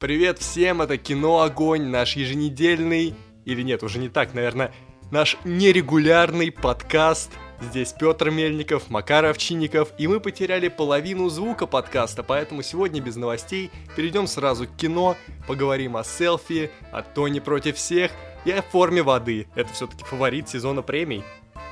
Привет 0.00 0.38
всем, 0.38 0.80
это 0.80 0.96
Кино 0.96 1.42
Огонь, 1.42 1.86
наш 1.88 2.14
еженедельный, 2.14 3.16
или 3.44 3.62
нет, 3.62 3.82
уже 3.82 3.98
не 3.98 4.08
так, 4.08 4.32
наверное, 4.32 4.72
наш 5.10 5.36
нерегулярный 5.42 6.52
подкаст. 6.52 7.32
Здесь 7.60 7.94
Петр 7.98 8.30
Мельников, 8.30 8.90
Макар 8.90 9.24
Овчинников, 9.24 9.88
и 9.98 10.06
мы 10.06 10.20
потеряли 10.20 10.68
половину 10.68 11.28
звука 11.30 11.66
подкаста, 11.66 12.22
поэтому 12.22 12.62
сегодня 12.62 13.00
без 13.00 13.16
новостей 13.16 13.72
перейдем 13.96 14.28
сразу 14.28 14.68
к 14.68 14.76
кино, 14.76 15.16
поговорим 15.48 15.96
о 15.96 16.04
селфи, 16.04 16.70
о 16.92 17.02
Тони 17.02 17.40
против 17.40 17.74
всех 17.74 18.12
и 18.44 18.52
о 18.52 18.62
форме 18.62 19.02
воды. 19.02 19.48
Это 19.56 19.72
все-таки 19.72 20.04
фаворит 20.04 20.48
сезона 20.48 20.82
премий. 20.82 21.24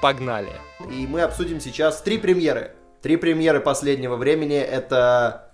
Погнали! 0.02 0.50
И 0.90 1.06
мы 1.06 1.20
обсудим 1.20 1.60
сейчас 1.60 2.02
три 2.02 2.18
премьеры. 2.18 2.72
Три 3.02 3.18
премьеры 3.18 3.60
последнего 3.60 4.16
времени. 4.16 4.56
Это 4.56 5.45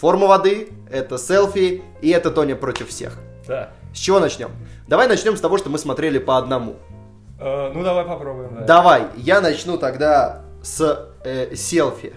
Форма 0.00 0.26
воды, 0.26 0.70
это 0.90 1.18
селфи 1.18 1.82
и 2.00 2.08
это 2.08 2.30
Тоня 2.30 2.56
против 2.56 2.88
всех. 2.88 3.18
Да. 3.46 3.68
С 3.92 3.98
чего 3.98 4.18
начнем? 4.18 4.50
Давай 4.88 5.06
начнем 5.06 5.36
с 5.36 5.40
того, 5.42 5.58
что 5.58 5.68
мы 5.68 5.76
смотрели 5.76 6.16
по 6.18 6.38
одному. 6.38 6.76
Э, 7.38 7.70
ну 7.74 7.82
давай 7.84 8.06
попробуем. 8.06 8.54
Да. 8.54 8.64
Давай, 8.64 9.02
я 9.18 9.42
начну 9.42 9.76
тогда 9.76 10.40
с 10.62 11.10
э, 11.22 11.54
селфи. 11.54 12.14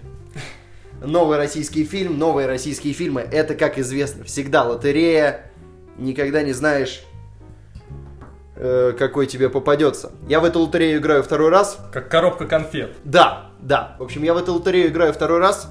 Новый 1.01 1.37
российский 1.37 1.83
фильм, 1.83 2.17
новые 2.17 2.47
российские 2.47 2.93
фильмы. 2.93 3.19
Это, 3.19 3.53
как 3.53 3.77
известно, 3.77 4.23
всегда 4.23 4.63
лотерея. 4.63 5.51
Никогда 5.97 6.41
не 6.41 6.53
знаешь, 6.53 7.03
э, 8.55 8.93
какой 8.97 9.27
тебе 9.27 9.49
попадется. 9.49 10.13
Я 10.29 10.39
в 10.39 10.45
эту 10.45 10.61
лотерею 10.61 10.99
играю 10.99 11.21
второй 11.21 11.49
раз. 11.49 11.77
Как 11.91 12.07
коробка 12.07 12.47
конфет. 12.47 12.95
Да, 13.03 13.49
да. 13.59 13.97
В 13.99 14.03
общем, 14.03 14.23
я 14.23 14.33
в 14.33 14.37
эту 14.37 14.53
лотерею 14.53 14.87
играю 14.87 15.11
второй 15.11 15.39
раз. 15.39 15.69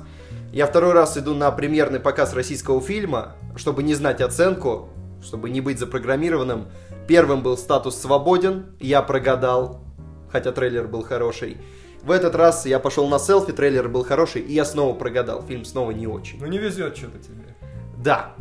Я 0.52 0.66
второй 0.66 0.92
раз 0.92 1.16
иду 1.16 1.34
на 1.34 1.50
премьерный 1.50 1.98
показ 1.98 2.34
российского 2.34 2.78
фильма, 2.82 3.36
чтобы 3.56 3.82
не 3.82 3.94
знать 3.94 4.20
оценку, 4.20 4.90
чтобы 5.22 5.48
не 5.48 5.62
быть 5.62 5.78
запрограммированным. 5.78 6.68
Первым 7.08 7.42
был 7.42 7.56
«Статус 7.56 7.96
свободен», 7.96 8.76
я 8.78 9.00
прогадал, 9.00 9.82
хотя 10.30 10.52
трейлер 10.52 10.88
был 10.88 11.04
хороший. 11.04 11.56
В 12.02 12.10
этот 12.10 12.34
раз 12.34 12.66
я 12.66 12.78
пошел 12.80 13.08
на 13.08 13.18
селфи, 13.18 13.54
трейлер 13.54 13.88
был 13.88 14.04
хороший, 14.04 14.42
и 14.42 14.52
я 14.52 14.66
снова 14.66 14.94
прогадал. 14.94 15.42
Фильм 15.42 15.64
снова 15.64 15.90
не 15.92 16.06
очень. 16.06 16.38
Ну 16.38 16.46
не 16.46 16.58
везет 16.58 16.98
что-то 16.98 17.18
тебе. 17.18 17.56
Да. 17.96 18.34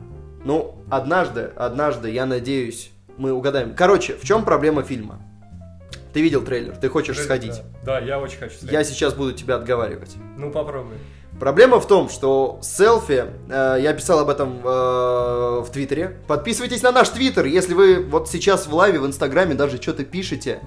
Ну, 0.43 0.83
однажды, 0.89 1.53
однажды, 1.55 2.11
я 2.11 2.25
надеюсь, 2.25 2.91
мы 3.15 3.31
угадаем. 3.31 3.73
Короче, 3.73 4.17
в 4.17 4.25
чем 4.25 4.43
проблема 4.43 4.83
фильма? 4.83 5.21
Ты 6.11 6.21
видел 6.21 6.41
трейлер, 6.41 6.75
ты 6.75 6.89
хочешь 6.89 7.15
трейлер, 7.15 7.25
сходить? 7.25 7.61
Да. 7.85 7.99
да, 8.01 8.05
я 8.05 8.19
очень 8.19 8.37
хочу 8.37 8.55
сходить. 8.55 8.73
Я 8.73 8.83
сейчас 8.83 9.13
буду 9.13 9.31
тебя 9.31 9.55
отговаривать. 9.55 10.17
Ну, 10.35 10.51
попробуй. 10.51 10.97
Проблема 11.41 11.79
в 11.79 11.87
том, 11.87 12.07
что 12.07 12.59
селфи, 12.61 13.25
э, 13.49 13.77
я 13.81 13.93
писал 13.93 14.19
об 14.19 14.29
этом 14.29 14.59
э, 14.63 14.63
в 14.63 15.67
Твиттере. 15.73 16.19
Подписывайтесь 16.27 16.83
на 16.83 16.91
наш 16.91 17.09
Твиттер, 17.09 17.47
если 17.47 17.73
вы 17.73 18.05
вот 18.05 18.29
сейчас 18.29 18.67
в 18.67 18.75
лайве 18.75 18.99
в 18.99 19.07
Инстаграме 19.07 19.55
даже 19.55 19.81
что-то 19.81 20.05
пишете. 20.05 20.59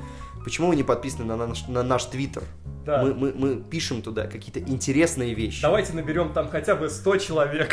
Почему 0.43 0.67
вы 0.67 0.75
не 0.75 0.83
подписаны 0.83 1.27
на 1.27 1.37
наш, 1.37 1.69
на 1.69 1.85
наш 1.85 2.07
Твиттер? 2.07 2.43
Да. 2.85 3.05
Мы, 3.05 3.15
мы, 3.15 3.33
мы 3.33 3.55
пишем 3.55 4.03
туда 4.03 4.27
какие-то 4.27 4.59
интересные 4.59 5.35
вещи. 5.35 5.63
Давайте 5.63 5.93
наберем 5.93 6.33
там 6.33 6.49
хотя 6.51 6.75
бы 6.75 6.91
100 6.91 7.19
человек. 7.19 7.73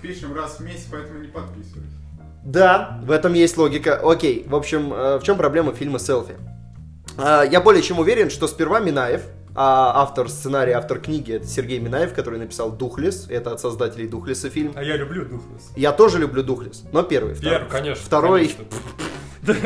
Пишем 0.00 0.34
раз 0.34 0.58
в 0.58 0.60
месяц, 0.60 0.86
поэтому 0.90 1.18
не 1.18 1.28
подписывайтесь. 1.28 1.92
Да, 2.46 2.98
в 3.04 3.10
этом 3.10 3.34
есть 3.34 3.58
логика. 3.58 4.00
Окей, 4.02 4.46
в 4.48 4.54
общем, 4.54 4.94
э, 4.94 5.18
в 5.18 5.22
чем 5.22 5.36
проблема 5.36 5.74
фильма 5.74 5.98
«Селфи»? 5.98 6.36
Э, 7.18 7.42
я 7.46 7.60
более 7.60 7.82
чем 7.82 7.98
уверен, 7.98 8.30
что 8.30 8.48
сперва 8.48 8.80
Минаев, 8.80 9.20
а 9.60 10.02
автор 10.02 10.28
сценария, 10.28 10.74
автор 10.74 11.00
книги 11.00 11.32
это 11.32 11.44
Сергей 11.44 11.80
Минаев, 11.80 12.14
который 12.14 12.38
написал 12.38 12.70
Духлес. 12.70 13.26
Это 13.28 13.50
от 13.50 13.60
создателей 13.60 14.06
Духлеса 14.06 14.50
фильм. 14.50 14.72
А 14.76 14.84
я 14.84 14.96
люблю 14.96 15.24
Духлес. 15.24 15.72
Я 15.74 15.90
тоже 15.90 16.20
люблю 16.20 16.44
Духлес. 16.44 16.84
Но 16.92 17.02
первый. 17.02 17.34
Первый, 17.34 17.66
втор... 17.66 17.68
конечно. 17.68 18.04
Второй. 18.04 18.54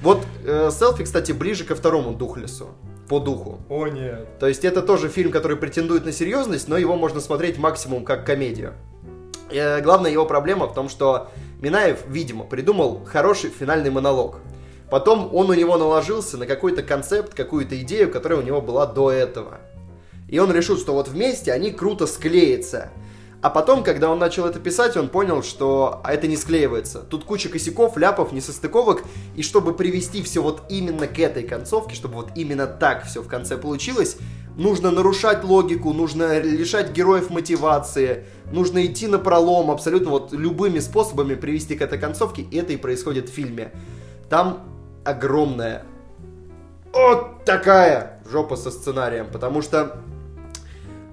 Вот 0.00 0.24
э, 0.44 0.70
селфи, 0.72 1.02
кстати, 1.02 1.32
ближе 1.32 1.64
ко 1.64 1.74
второму 1.74 2.14
Духлесу 2.14 2.68
по 3.08 3.18
духу. 3.18 3.60
О, 3.68 3.88
нет. 3.88 4.38
То 4.38 4.46
есть 4.46 4.64
это 4.64 4.80
тоже 4.80 5.08
фильм, 5.08 5.32
который 5.32 5.56
претендует 5.56 6.04
на 6.04 6.12
серьезность, 6.12 6.68
но 6.68 6.76
его 6.76 6.94
можно 6.94 7.20
смотреть 7.20 7.58
максимум 7.58 8.04
как 8.04 8.24
комедию. 8.24 8.74
И, 9.50 9.56
э, 9.56 9.80
главная 9.80 10.10
его 10.10 10.24
проблема 10.24 10.66
в 10.66 10.74
том, 10.74 10.88
что 10.88 11.30
Минаев, 11.60 12.04
видимо, 12.06 12.44
придумал 12.44 13.04
хороший 13.04 13.50
финальный 13.50 13.90
монолог. 13.90 14.38
Потом 14.90 15.34
он 15.34 15.50
у 15.50 15.54
него 15.54 15.76
наложился 15.76 16.36
на 16.38 16.46
какой-то 16.46 16.82
концепт, 16.82 17.34
какую-то 17.34 17.80
идею, 17.82 18.10
которая 18.10 18.38
у 18.38 18.42
него 18.42 18.60
была 18.60 18.86
до 18.86 19.10
этого. 19.10 19.58
И 20.28 20.38
он 20.38 20.52
решил, 20.52 20.78
что 20.78 20.92
вот 20.92 21.08
вместе 21.08 21.52
они 21.52 21.70
круто 21.70 22.06
склеятся. 22.06 22.90
А 23.40 23.50
потом, 23.50 23.84
когда 23.84 24.10
он 24.10 24.18
начал 24.18 24.46
это 24.46 24.58
писать, 24.58 24.96
он 24.96 25.08
понял, 25.08 25.44
что 25.44 26.02
это 26.04 26.26
не 26.26 26.36
склеивается. 26.36 27.00
Тут 27.00 27.24
куча 27.24 27.48
косяков, 27.48 27.96
ляпов, 27.96 28.32
несостыковок. 28.32 29.04
И 29.36 29.42
чтобы 29.42 29.74
привести 29.74 30.22
все 30.22 30.42
вот 30.42 30.62
именно 30.68 31.06
к 31.06 31.18
этой 31.20 31.44
концовке, 31.44 31.94
чтобы 31.94 32.14
вот 32.14 32.30
именно 32.34 32.66
так 32.66 33.06
все 33.06 33.22
в 33.22 33.28
конце 33.28 33.56
получилось, 33.56 34.16
нужно 34.56 34.90
нарушать 34.90 35.44
логику, 35.44 35.92
нужно 35.92 36.40
лишать 36.40 36.90
героев 36.90 37.30
мотивации, 37.30 38.24
нужно 38.50 38.84
идти 38.84 39.06
на 39.06 39.20
пролом 39.20 39.70
абсолютно 39.70 40.10
вот 40.10 40.32
любыми 40.32 40.80
способами 40.80 41.36
привести 41.36 41.76
к 41.76 41.82
этой 41.82 41.98
концовке. 41.98 42.42
И 42.42 42.56
это 42.56 42.72
и 42.72 42.76
происходит 42.76 43.28
в 43.28 43.32
фильме. 43.32 43.70
Там 44.28 44.77
огромная, 45.08 45.82
вот 46.92 47.44
такая 47.44 48.20
жопа 48.30 48.56
со 48.56 48.70
сценарием, 48.70 49.26
потому 49.32 49.62
что 49.62 49.98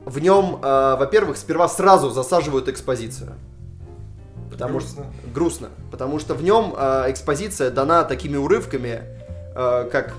в 0.05 0.19
нем, 0.19 0.59
э, 0.61 0.95
во-первых, 0.99 1.37
сперва 1.37 1.67
сразу 1.67 2.09
засаживают 2.09 2.67
экспозицию. 2.67 3.33
Потому 4.51 4.79
грустно. 4.79 5.03
что 5.03 5.33
грустно, 5.33 5.69
потому 5.91 6.19
что 6.19 6.33
в 6.33 6.43
нем 6.43 6.73
э, 6.77 7.05
экспозиция 7.09 7.71
дана 7.71 8.03
такими 8.03 8.37
урывками, 8.37 9.01
э, 9.55 9.89
как 9.91 10.13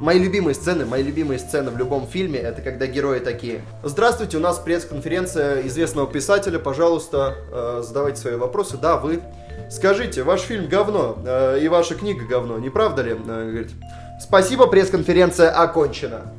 мои 0.00 0.18
любимые 0.18 0.54
сцены, 0.54 0.84
мои 0.84 1.02
любимые 1.02 1.38
сцены 1.38 1.70
в 1.70 1.76
любом 1.76 2.06
фильме, 2.06 2.38
это 2.38 2.62
когда 2.62 2.86
герои 2.86 3.18
такие. 3.18 3.62
Здравствуйте, 3.82 4.36
у 4.36 4.40
нас 4.40 4.58
пресс-конференция 4.58 5.66
известного 5.66 6.06
писателя, 6.06 6.58
пожалуйста, 6.58 7.36
э, 7.50 7.82
задавайте 7.86 8.20
свои 8.20 8.36
вопросы. 8.36 8.76
Да, 8.76 8.96
вы 8.96 9.20
скажите, 9.70 10.22
ваш 10.22 10.40
фильм 10.40 10.68
говно 10.68 11.18
э, 11.24 11.60
и 11.60 11.68
ваша 11.68 11.94
книга 11.94 12.24
говно, 12.24 12.58
не 12.58 12.70
правда 12.70 13.02
ли? 13.02 13.12
Э, 13.12 13.48
говорит, 13.50 13.70
спасибо, 14.20 14.66
пресс-конференция 14.66 15.50
окончена. 15.50 16.32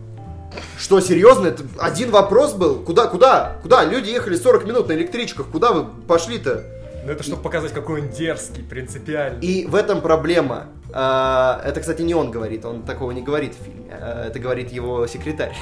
Что, 0.78 1.00
серьезно? 1.00 1.47
Это 1.47 1.63
один 1.78 2.12
вопрос 2.12 2.53
был? 2.53 2.79
Куда, 2.79 3.07
куда? 3.07 3.57
Куда? 3.62 3.84
Люди 3.84 4.09
ехали 4.09 4.35
40 4.35 4.66
минут 4.66 4.88
на 4.88 4.94
электричках. 4.94 5.47
Куда 5.47 5.72
вы 5.72 5.85
пошли-то? 6.07 6.63
Ну 7.06 7.12
это 7.12 7.23
чтобы 7.23 7.41
показать, 7.41 7.72
какой 7.73 8.01
он 8.01 8.09
дерзкий, 8.09 8.63
принципиальный. 8.63 9.45
И 9.45 9.66
в 9.66 9.75
этом 9.75 10.01
проблема. 10.01 10.68
А, 10.91 11.62
это, 11.63 11.81
кстати, 11.81 12.01
не 12.01 12.13
он 12.13 12.31
говорит, 12.31 12.66
он 12.66 12.84
такого 12.84 13.12
не 13.12 13.22
говорит 13.22 13.56
в 13.56 13.63
фильме. 13.63 13.91
А, 13.91 14.28
это 14.28 14.39
говорит 14.39 14.72
его 14.72 15.06
секретарь. 15.07 15.56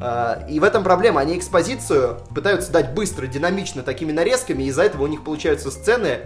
А, 0.00 0.44
и 0.48 0.60
в 0.60 0.64
этом 0.64 0.84
проблема. 0.84 1.20
Они 1.20 1.36
экспозицию 1.36 2.18
пытаются 2.34 2.70
дать 2.70 2.92
быстро, 2.92 3.26
динамично, 3.26 3.82
такими 3.82 4.12
нарезками, 4.12 4.64
и 4.64 4.66
из-за 4.66 4.82
этого 4.84 5.04
у 5.04 5.06
них 5.06 5.24
получаются 5.24 5.70
сцены, 5.70 6.20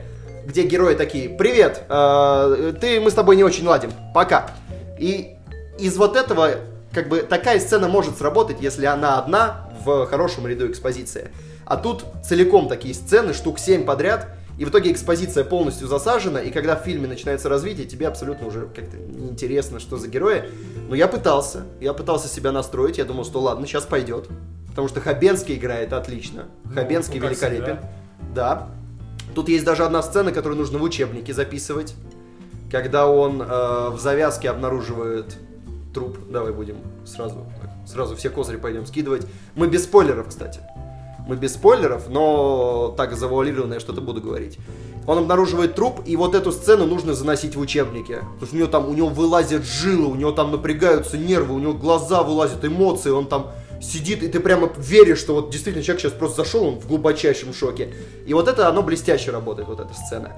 где 0.47 0.63
герои 0.63 0.95
такие, 0.95 1.29
привет, 1.29 1.83
э, 1.89 2.73
ты, 2.81 3.01
мы 3.01 3.11
с 3.11 3.15
тобой 3.15 3.37
не 3.37 3.43
очень 3.43 3.67
ладим, 3.67 3.91
пока. 4.15 4.51
И 4.99 5.37
из 5.79 5.97
вот 5.97 6.17
этого, 6.17 6.53
как 6.93 7.09
бы, 7.09 7.19
такая 7.19 7.59
сцена 7.59 7.89
может 7.89 8.17
сработать, 8.17 8.59
если 8.61 8.87
она 8.87 9.19
одна 9.19 9.69
в 9.85 10.07
хорошем 10.07 10.47
ряду 10.47 10.71
экспозиции. 10.71 11.31
А 11.65 11.77
тут 11.77 12.05
целиком 12.25 12.69
такие 12.69 12.95
сцены, 12.95 13.35
штук 13.35 13.59
7 13.59 13.85
подряд, 13.85 14.29
и 14.57 14.65
в 14.65 14.71
итоге 14.71 14.93
экспозиция 14.93 15.43
полностью 15.45 15.89
засажена, 15.89 16.41
и 16.41 16.51
когда 16.51 16.77
в 16.77 16.85
фильме 16.85 17.09
начинается 17.09 17.49
развитие, 17.49 17.87
тебе 17.87 18.07
абсолютно 18.07 18.47
уже 18.47 18.69
как-то 18.75 18.97
неинтересно, 18.97 19.81
что 19.81 19.99
за 19.99 20.09
герои. 20.09 20.45
Но 20.89 20.95
я 20.95 21.09
пытался, 21.09 21.65
я 21.81 21.93
пытался 21.93 22.29
себя 22.29 22.53
настроить, 22.53 22.99
я 22.99 23.05
думал, 23.05 23.25
что 23.25 23.41
ладно, 23.41 23.67
сейчас 23.67 23.85
пойдет. 23.85 24.29
Потому 24.69 24.89
что 24.89 25.01
Хабенский 25.01 25.57
играет 25.57 25.93
отлично. 25.93 26.47
Ну, 26.65 26.75
Хабенский 26.75 27.19
ну, 27.19 27.27
великолепен. 27.27 27.81
Да. 28.35 28.69
Тут 29.37 29.51
есть 29.51 29.67
даже 29.67 29.85
одна 29.85 30.03
сцена, 30.03 30.33
которую 30.33 30.57
нужно 30.57 30.79
в 30.79 30.83
учебнике 30.83 31.35
записывать. 31.35 31.95
Когда 32.71 33.07
он 33.07 33.43
э, 33.43 33.45
в 33.91 33.99
завязке 34.01 34.49
обнаруживает 34.49 35.37
труп. 35.93 36.17
Давай 36.31 36.53
будем 36.53 36.77
сразу, 37.05 37.45
сразу 37.87 38.17
все 38.17 38.31
козыри 38.31 38.57
пойдем 38.57 38.87
скидывать. 38.87 39.27
Мы 39.55 39.69
без 39.69 39.85
спойлеров, 39.85 40.29
кстати. 40.29 40.61
Мы 41.29 41.37
без 41.37 41.53
спойлеров, 41.53 42.09
но 42.09 42.95
так 42.97 43.15
завуалированно 43.15 43.75
я 43.75 43.81
что-то 43.81 44.01
буду 44.01 44.23
говорить. 44.23 44.59
Он 45.07 45.19
обнаруживает 45.19 45.75
труп, 45.75 46.01
и 46.07 46.17
вот 46.17 46.35
эту 46.35 46.51
сцену 46.51 46.87
нужно 46.87 47.13
заносить 47.13 47.57
в 47.57 47.61
учебнике. 47.61 48.21
Потому 48.41 48.47
что 48.47 48.57
у 48.57 48.59
него 48.59 48.69
там, 48.69 48.89
у 48.89 48.95
него 48.95 49.09
вылазят 49.09 49.67
жилы, 49.67 50.07
у 50.07 50.15
него 50.15 50.33
там 50.33 50.51
напрягаются 50.51 51.19
нервы, 51.19 51.55
у 51.55 51.59
него 51.59 51.75
глаза 51.75 52.23
вылазят, 52.23 52.65
эмоции, 52.65 53.11
он 53.11 53.27
там 53.27 53.51
сидит, 53.81 54.23
и 54.23 54.29
ты 54.29 54.41
прямо 54.41 54.71
веришь, 54.77 55.19
что 55.19 55.35
вот 55.35 55.51
действительно 55.51 55.85
человек 55.85 56.03
сейчас 56.03 56.13
просто 56.13 56.45
зашел, 56.45 56.65
он 56.65 56.81
в 56.81 56.87
глубочайшем 56.87 57.53
шоке. 57.55 57.95
И 58.27 58.35
вот 58.35 58.49
это, 58.49 58.69
оно 58.69 58.83
блестяще 58.83 59.31
работает, 59.31 59.69
вот 59.69 59.81
эта 59.81 59.93
сцена. 59.95 60.33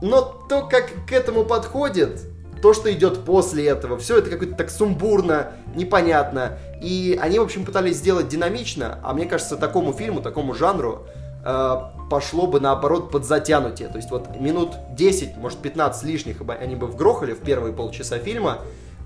Но 0.00 0.22
то, 0.48 0.66
как 0.66 0.90
к 1.06 1.12
этому 1.12 1.44
подходит, 1.44 2.20
то, 2.62 2.74
что 2.74 2.92
идет 2.92 3.24
после 3.24 3.66
этого, 3.66 3.98
все 3.98 4.18
это 4.18 4.30
как-то 4.30 4.54
так 4.54 4.70
сумбурно, 4.70 5.52
непонятно. 5.74 6.58
И 6.82 7.18
они, 7.20 7.38
в 7.38 7.42
общем, 7.42 7.64
пытались 7.64 7.96
сделать 7.96 8.28
динамично, 8.28 8.98
а 9.02 9.12
мне 9.12 9.26
кажется, 9.26 9.56
такому 9.56 9.92
фильму, 9.92 10.20
такому 10.20 10.54
жанру 10.54 11.06
э, 11.44 11.76
пошло 12.10 12.46
бы 12.46 12.60
наоборот 12.60 13.10
под 13.10 13.24
затянутие. 13.24 13.88
То 13.88 13.96
есть 13.96 14.10
вот 14.10 14.40
минут 14.40 14.74
10, 14.96 15.36
может 15.36 15.58
15 15.58 16.04
лишних 16.04 16.36
они 16.60 16.76
бы 16.76 16.86
вгрохали 16.86 17.32
в 17.32 17.40
первые 17.40 17.72
полчаса 17.72 18.18
фильма, 18.18 18.58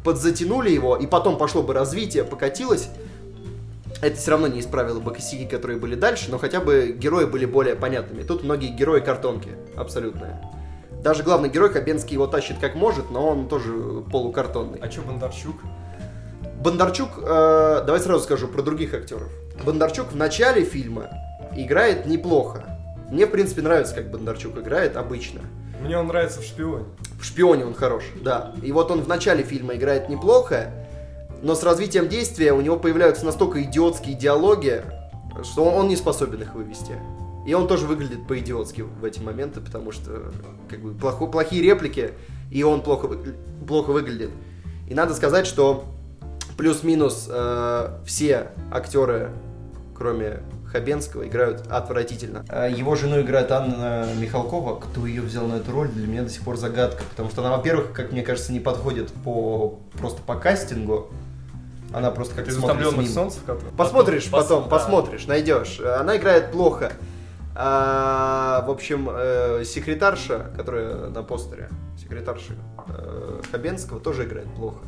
подзатянули 0.04 0.70
его, 0.70 0.96
и 0.96 1.06
потом 1.06 1.38
пошло 1.38 1.62
бы 1.62 1.74
развитие, 1.74 2.24
покатилось. 2.24 2.88
Это 4.02 4.16
все 4.16 4.32
равно 4.32 4.48
не 4.48 4.58
исправило 4.58 4.98
бы 4.98 5.12
косяки, 5.12 5.46
которые 5.46 5.78
были 5.78 5.94
дальше, 5.94 6.28
но 6.28 6.36
хотя 6.36 6.60
бы 6.60 6.92
герои 6.98 7.24
были 7.24 7.46
более 7.46 7.76
понятными. 7.76 8.24
Тут 8.24 8.42
многие 8.42 8.66
герои 8.66 8.98
картонки, 9.00 9.50
абсолютные. 9.76 10.42
Даже 11.04 11.22
главный 11.22 11.48
герой 11.48 11.70
Хабенский 11.70 12.14
его 12.14 12.26
тащит 12.26 12.58
как 12.60 12.74
может, 12.74 13.12
но 13.12 13.28
он 13.28 13.48
тоже 13.48 13.72
полукартонный. 14.10 14.80
А 14.80 14.88
чё 14.88 15.02
Бондарчук? 15.02 15.54
Бондарчук, 16.60 17.10
э, 17.18 17.82
давай 17.86 18.00
сразу 18.00 18.24
скажу 18.24 18.48
про 18.48 18.62
других 18.62 18.92
актеров. 18.92 19.28
Бондарчук 19.64 20.10
в 20.10 20.16
начале 20.16 20.64
фильма 20.64 21.08
играет 21.56 22.04
неплохо. 22.06 22.64
Мне, 23.08 23.26
в 23.26 23.30
принципе, 23.30 23.62
нравится, 23.62 23.94
как 23.94 24.10
Бондарчук 24.10 24.58
играет 24.58 24.96
обычно. 24.96 25.42
Мне 25.80 25.96
он 25.96 26.08
нравится 26.08 26.40
в 26.40 26.44
«Шпионе». 26.44 26.86
В 27.20 27.24
«Шпионе» 27.24 27.66
он 27.66 27.74
хорош, 27.74 28.04
да. 28.20 28.52
И 28.62 28.72
вот 28.72 28.90
он 28.90 29.02
в 29.02 29.08
начале 29.08 29.42
фильма 29.44 29.74
играет 29.74 30.08
неплохо, 30.08 30.72
но 31.42 31.54
с 31.54 31.62
развитием 31.62 32.08
действия 32.08 32.52
у 32.52 32.60
него 32.60 32.78
появляются 32.78 33.24
настолько 33.24 33.62
идиотские 33.62 34.14
диалоги, 34.14 34.82
что 35.42 35.64
он, 35.64 35.88
не 35.88 35.96
способен 35.96 36.42
их 36.42 36.54
вывести. 36.54 36.92
И 37.46 37.54
он 37.54 37.66
тоже 37.66 37.86
выглядит 37.86 38.26
по-идиотски 38.28 38.82
в 38.82 39.04
эти 39.04 39.18
моменты, 39.18 39.60
потому 39.60 39.90
что 39.90 40.32
как 40.68 40.80
бы 40.80 40.92
плохо, 40.92 41.26
плохие 41.26 41.62
реплики, 41.62 42.12
и 42.50 42.62
он 42.62 42.82
плохо, 42.82 43.08
плохо 43.66 43.90
выглядит. 43.90 44.30
И 44.88 44.94
надо 44.94 45.14
сказать, 45.14 45.46
что 45.46 45.84
плюс-минус 46.56 47.28
э, 47.28 47.98
все 48.06 48.48
актеры, 48.70 49.30
кроме 49.96 50.40
Хабенского, 50.70 51.26
играют 51.26 51.66
отвратительно. 51.68 52.44
Э, 52.48 52.70
Его 52.72 52.94
жену 52.94 53.20
играет 53.20 53.50
Анна 53.50 54.06
Михалкова. 54.16 54.78
Кто 54.78 55.06
ее 55.06 55.22
взял 55.22 55.46
на 55.46 55.54
эту 55.54 55.72
роль, 55.72 55.88
для 55.88 56.06
меня 56.06 56.22
до 56.22 56.28
сих 56.28 56.42
пор 56.42 56.56
загадка. 56.56 57.02
Потому 57.10 57.30
что 57.30 57.44
она, 57.44 57.56
во-первых, 57.56 57.92
как 57.92 58.12
мне 58.12 58.22
кажется, 58.22 58.52
не 58.52 58.60
подходит 58.60 59.10
по 59.24 59.80
просто 59.98 60.22
по 60.22 60.36
кастингу. 60.36 61.08
Она 61.94 62.10
просто 62.10 62.34
как-то 62.36 62.50
Из 62.50 62.56
смотрится 62.56 62.80
«Утомленных 62.88 63.10
мимо. 63.10 63.14
солнцев», 63.14 63.42
который- 63.44 63.70
Посмотришь 63.76 64.26
Пос- 64.26 64.30
потом, 64.30 64.62
да. 64.64 64.68
посмотришь, 64.68 65.26
найдешь. 65.26 65.80
Она 65.80 66.16
играет 66.16 66.50
плохо. 66.52 66.92
А, 67.54 68.64
в 68.66 68.70
общем, 68.70 69.08
э, 69.12 69.62
секретарша, 69.64 70.50
которая 70.56 71.08
на 71.08 71.22
постере, 71.22 71.68
секретарша 72.00 72.54
э, 72.88 73.40
Хабенского, 73.50 74.00
тоже 74.00 74.24
играет 74.24 74.46
плохо. 74.54 74.78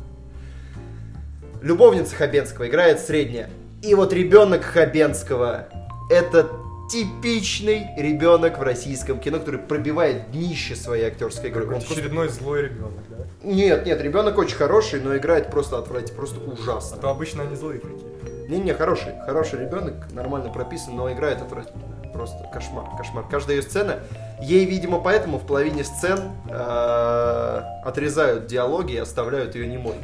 Любовница 1.61 2.15
Хабенского 2.15 2.67
играет 2.67 2.99
средняя. 2.99 3.49
И 3.81 3.93
вот 3.95 4.13
ребенок 4.13 4.63
Хабенского 4.63 5.67
это 6.09 6.49
типичный 6.89 7.87
ребенок 7.97 8.57
в 8.57 8.61
российском 8.61 9.19
кино, 9.19 9.39
который 9.39 9.59
пробивает 9.59 10.31
днище 10.31 10.75
своей 10.75 11.05
актерской 11.05 11.49
игры. 11.49 11.63
Он 11.63 11.67
Какой-то 11.69 11.85
просто- 11.87 12.01
очередной 12.01 12.29
злой 12.29 12.61
ребенок, 12.63 13.03
да? 13.09 13.15
Нет, 13.43 13.85
нет, 13.85 14.01
ребенок 14.01 14.37
очень 14.37 14.55
хороший, 14.55 15.01
но 15.01 15.15
играет 15.17 15.49
просто 15.51 15.77
отвратительно, 15.77 16.17
просто 16.17 16.39
А 16.45 16.49
ужасно. 16.53 16.97
то 16.97 17.09
обычно 17.09 17.43
они 17.43 17.55
злые 17.55 17.79
такие. 17.79 18.47
Не-не, 18.49 18.73
хороший, 18.73 19.13
хороший 19.25 19.59
ребенок, 19.59 20.11
нормально 20.11 20.49
прописан, 20.51 20.95
но 20.95 21.11
играет 21.11 21.41
отвратительно. 21.41 21.83
Просто 22.13 22.49
кошмар, 22.53 22.85
кошмар. 22.97 23.25
Каждая 23.29 23.57
ее 23.57 23.61
сцена, 23.63 23.99
ей, 24.39 24.65
видимо, 24.65 24.99
поэтому 25.01 25.37
в 25.37 25.45
половине 25.45 25.83
сцен 25.83 26.19
э, 26.49 27.61
отрезают 27.83 28.45
диалоги 28.47 28.93
и 28.93 28.97
оставляют 28.97 29.55
ее 29.55 29.67
немой. 29.67 29.95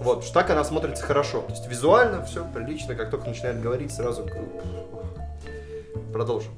Вот, 0.00 0.24
что 0.24 0.32
так 0.32 0.48
она 0.48 0.64
смотрится 0.64 1.04
хорошо. 1.04 1.42
То 1.42 1.50
есть 1.50 1.68
визуально 1.68 2.24
все 2.24 2.46
прилично, 2.54 2.94
как 2.94 3.10
только 3.10 3.28
начинает 3.28 3.60
говорить, 3.60 3.92
сразу 3.92 4.26
продолжим. 6.14 6.52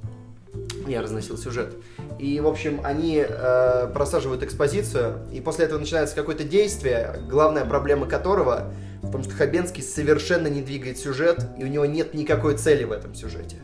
Я 0.87 1.03
разносил 1.03 1.37
сюжет. 1.37 1.75
И, 2.19 2.39
в 2.41 2.47
общем, 2.47 2.81
они 2.85 3.25
э, 3.27 3.91
просаживают 3.93 4.43
экспозицию, 4.43 5.27
и 5.33 5.41
после 5.41 5.65
этого 5.65 5.79
начинается 5.79 6.15
какое-то 6.15 6.45
действие, 6.45 7.21
главная 7.29 7.65
проблема 7.65 8.07
которого 8.07 8.71
в 9.03 9.11
том, 9.11 9.25
что 9.25 9.35
Хабенский 9.35 9.83
совершенно 9.83 10.47
не 10.49 10.61
двигает 10.61 10.99
сюжет, 10.99 11.45
и 11.59 11.65
у 11.65 11.67
него 11.67 11.87
нет 11.87 12.15
никакой 12.15 12.57
цели 12.57 12.85
в 12.85 12.93
этом 12.93 13.15
сюжете. 13.15 13.57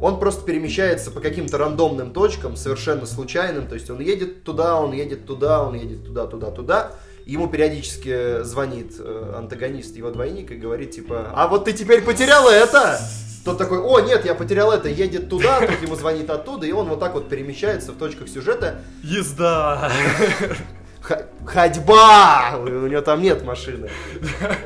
Он 0.00 0.18
просто 0.18 0.44
перемещается 0.44 1.12
по 1.12 1.20
каким-то 1.20 1.58
рандомным 1.58 2.12
точкам, 2.12 2.56
совершенно 2.56 3.06
случайным, 3.06 3.68
то 3.68 3.74
есть 3.74 3.88
он 3.88 4.00
едет 4.00 4.42
туда, 4.42 4.80
он 4.80 4.92
едет 4.92 5.24
туда, 5.26 5.62
он 5.62 5.74
едет 5.74 6.04
туда, 6.04 6.26
туда, 6.26 6.50
туда. 6.50 6.92
Ему 7.24 7.48
периодически 7.48 8.42
звонит 8.42 8.94
э, 8.98 9.34
антагонист, 9.36 9.96
его 9.96 10.10
двойник, 10.10 10.50
и 10.50 10.56
говорит 10.56 10.90
типа, 10.90 11.30
а 11.32 11.46
вот 11.46 11.66
ты 11.66 11.72
теперь 11.72 12.02
потеряла 12.02 12.50
это? 12.50 12.98
Тот 13.44 13.58
такой, 13.58 13.78
о, 13.78 14.00
нет, 14.00 14.24
я 14.24 14.34
потерял 14.34 14.70
это, 14.70 14.88
едет 14.88 15.28
туда, 15.28 15.60
тут 15.66 15.82
ему 15.82 15.96
звонит 15.96 16.30
оттуда, 16.30 16.66
и 16.66 16.72
он 16.72 16.88
вот 16.88 17.00
так 17.00 17.14
вот 17.14 17.28
перемещается 17.28 17.90
в 17.92 17.96
точках 17.96 18.28
сюжета. 18.28 18.82
Езда! 19.02 19.90
Ходьба! 21.44 22.56
У 22.58 22.68
него 22.68 23.00
там 23.00 23.20
нет 23.20 23.44
машины. 23.44 23.90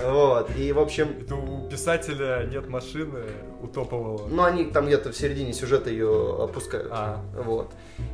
Вот, 0.04 0.50
и, 0.56 0.72
в 0.72 0.78
общем, 0.78 1.16
Это 1.22 1.34
у 1.36 1.66
писателя 1.68 2.46
нет 2.50 2.68
машины, 2.68 3.20
у 3.62 3.66
топового. 3.66 4.28
ну, 4.28 4.44
они 4.44 4.64
там 4.64 4.86
где-то 4.86 5.10
в 5.10 5.16
середине 5.16 5.54
сюжета 5.54 5.88
ее 5.88 6.36
опускают. 6.42 6.88
А, 6.90 7.22
Вот. 7.34 7.72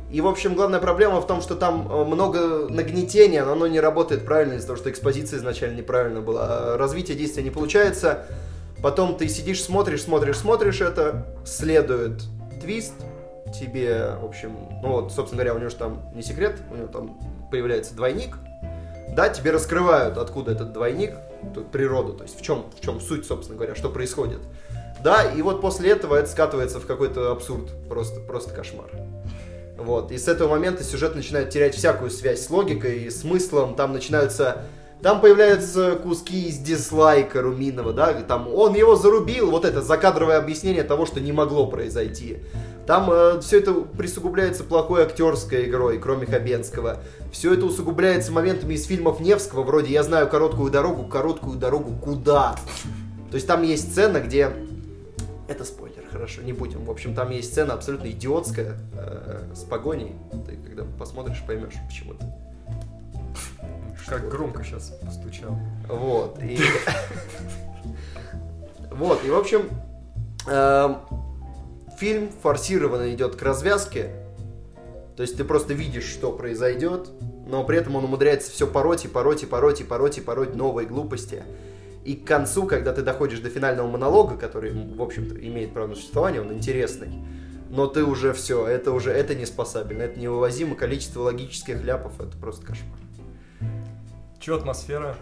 И, 0.09 0.21
в 0.21 0.27
общем, 0.27 0.55
главная 0.55 0.79
проблема 0.79 1.19
в 1.19 1.27
том, 1.27 1.41
что 1.41 1.55
там 1.55 1.91
э, 1.91 2.05
много 2.05 2.69
нагнетения, 2.69 3.43
но 3.43 3.51
оно 3.53 3.67
не 3.67 3.81
работает 3.81 4.25
правильно 4.25 4.53
из-за 4.53 4.67
того, 4.67 4.77
что 4.77 4.89
экспозиция 4.89 5.39
изначально 5.39 5.77
неправильно 5.77 6.21
была. 6.21 6.77
Развитие 6.77 7.17
действия 7.17 7.43
не 7.43 7.49
получается. 7.51 8.27
Потом 8.83 9.15
ты 9.17 9.29
сидишь, 9.29 9.63
смотришь, 9.63 10.03
смотришь, 10.03 10.37
смотришь 10.37 10.81
это, 10.81 11.25
следует 11.45 12.21
твист, 12.61 12.93
тебе, 13.57 14.17
в 14.21 14.25
общем, 14.25 14.57
ну 14.83 14.89
вот, 14.89 15.13
собственно 15.13 15.41
говоря, 15.41 15.55
у 15.55 15.59
него 15.59 15.69
же 15.69 15.77
там 15.77 16.01
не 16.13 16.21
секрет, 16.21 16.57
у 16.69 16.75
него 16.75 16.87
там 16.87 17.17
появляется 17.49 17.95
двойник, 17.95 18.35
да, 19.15 19.29
тебе 19.29 19.51
раскрывают, 19.51 20.17
откуда 20.17 20.51
этот 20.51 20.73
двойник, 20.73 21.15
природу, 21.71 22.11
то 22.11 22.23
есть 22.23 22.37
в 22.37 22.41
чем, 22.41 22.65
в 22.77 22.81
чем 22.81 22.99
суть, 22.99 23.25
собственно 23.25 23.55
говоря, 23.57 23.73
что 23.73 23.89
происходит. 23.89 24.39
Да, 25.01 25.31
и 25.31 25.41
вот 25.41 25.61
после 25.61 25.91
этого 25.91 26.15
это 26.15 26.29
скатывается 26.29 26.81
в 26.81 26.85
какой-то 26.85 27.31
абсурд, 27.31 27.71
просто, 27.87 28.19
просто 28.19 28.53
кошмар. 28.53 28.89
Вот, 29.77 30.11
и 30.11 30.17
с 30.17 30.27
этого 30.27 30.49
момента 30.49 30.83
сюжет 30.83 31.15
начинает 31.15 31.51
терять 31.51 31.73
всякую 31.73 32.11
связь 32.11 32.45
с 32.45 32.49
логикой 32.49 33.03
и 33.03 33.09
смыслом, 33.09 33.75
там 33.75 33.93
начинаются... 33.93 34.63
Там 35.03 35.19
появляются 35.19 35.97
куски 35.97 36.47
из 36.47 36.59
дизлайка 36.59 37.41
Руминова, 37.41 37.91
да, 37.91 38.13
там 38.13 38.47
он 38.47 38.73
его 38.73 38.95
зарубил, 38.95 39.51
вот 39.51 39.65
это 39.65 39.81
закадровое 39.81 40.37
объяснение 40.37 40.83
того, 40.83 41.05
что 41.05 41.19
не 41.19 41.33
могло 41.33 41.67
произойти. 41.67 42.37
Там 42.87 43.41
все 43.41 43.59
это 43.59 43.73
присугубляется 43.73 44.63
плохой 44.63 45.03
актерской 45.03 45.65
игрой, 45.65 45.99
кроме 45.99 46.25
Хабенского. 46.25 46.99
Все 47.33 47.53
это 47.53 47.65
усугубляется 47.65 48.31
моментами 48.31 48.75
из 48.75 48.85
фильмов 48.85 49.19
Невского, 49.19 49.63
вроде 49.63 49.91
«Я 49.91 50.03
знаю 50.03 50.29
короткую 50.29 50.71
дорогу, 50.71 51.03
короткую 51.03 51.57
дорогу 51.57 51.93
куда?». 52.01 52.55
То 53.29 53.35
есть 53.35 53.45
там 53.45 53.61
есть 53.63 53.91
сцена, 53.91 54.21
где... 54.21 54.51
Это 55.49 55.65
спойлер, 55.65 56.03
хорошо, 56.09 56.41
не 56.43 56.53
будем. 56.53 56.85
В 56.85 56.91
общем, 56.91 57.13
там 57.13 57.29
есть 57.31 57.51
сцена 57.51 57.73
абсолютно 57.73 58.07
идиотская 58.07 58.77
э, 58.95 59.41
с 59.53 59.63
погоней. 59.63 60.15
Ты 60.47 60.57
когда 60.65 60.83
посмотришь, 60.97 61.43
поймешь 61.45 61.73
почему-то. 61.89 62.25
Как 64.05 64.29
громко 64.29 64.63
сейчас 64.63 64.97
постучал. 65.05 65.57
Вот. 65.87 66.39
И... 66.41 66.59
Вот, 68.91 69.25
и 69.25 69.29
в 69.29 69.35
общем, 69.35 69.69
эм, 70.47 70.97
фильм 71.97 72.29
форсированно 72.41 73.11
идет 73.13 73.35
к 73.35 73.41
развязке. 73.41 74.11
То 75.15 75.23
есть 75.23 75.35
ты 75.35 75.43
просто 75.43 75.73
видишь, 75.73 76.05
что 76.05 76.31
произойдет, 76.31 77.09
но 77.47 77.63
при 77.63 77.77
этом 77.77 77.95
он 77.95 78.05
умудряется 78.05 78.51
все 78.51 78.67
пороть 78.67 79.05
и 79.05 79.07
пороть 79.07 79.43
и 79.43 79.45
пороть 79.45 79.81
и 79.81 79.83
пороть 79.83 80.17
и 80.19 80.21
пороть 80.21 80.55
новые 80.55 80.87
глупости. 80.87 81.43
И 82.05 82.15
к 82.15 82.25
концу, 82.25 82.67
когда 82.67 82.93
ты 82.93 83.01
доходишь 83.01 83.39
до 83.39 83.49
финального 83.49 83.87
монолога, 83.87 84.37
который, 84.37 84.71
в 84.71 85.01
общем-то, 85.01 85.35
имеет 85.35 85.73
право 85.73 85.87
на 85.87 85.95
существование, 85.95 86.41
он 86.41 86.51
интересный, 86.53 87.13
но 87.69 87.87
ты 87.87 88.03
уже 88.03 88.33
все, 88.33 88.67
это 88.67 88.91
уже, 88.91 89.11
это 89.11 89.35
неспособен, 89.35 90.01
это 90.01 90.19
невывозимо, 90.19 90.75
количество 90.75 91.21
логических 91.21 91.83
ляпов, 91.83 92.19
это 92.19 92.37
просто 92.37 92.65
кошмар. 92.65 93.02
Че 94.43 94.57
атмосфера? 94.57 95.15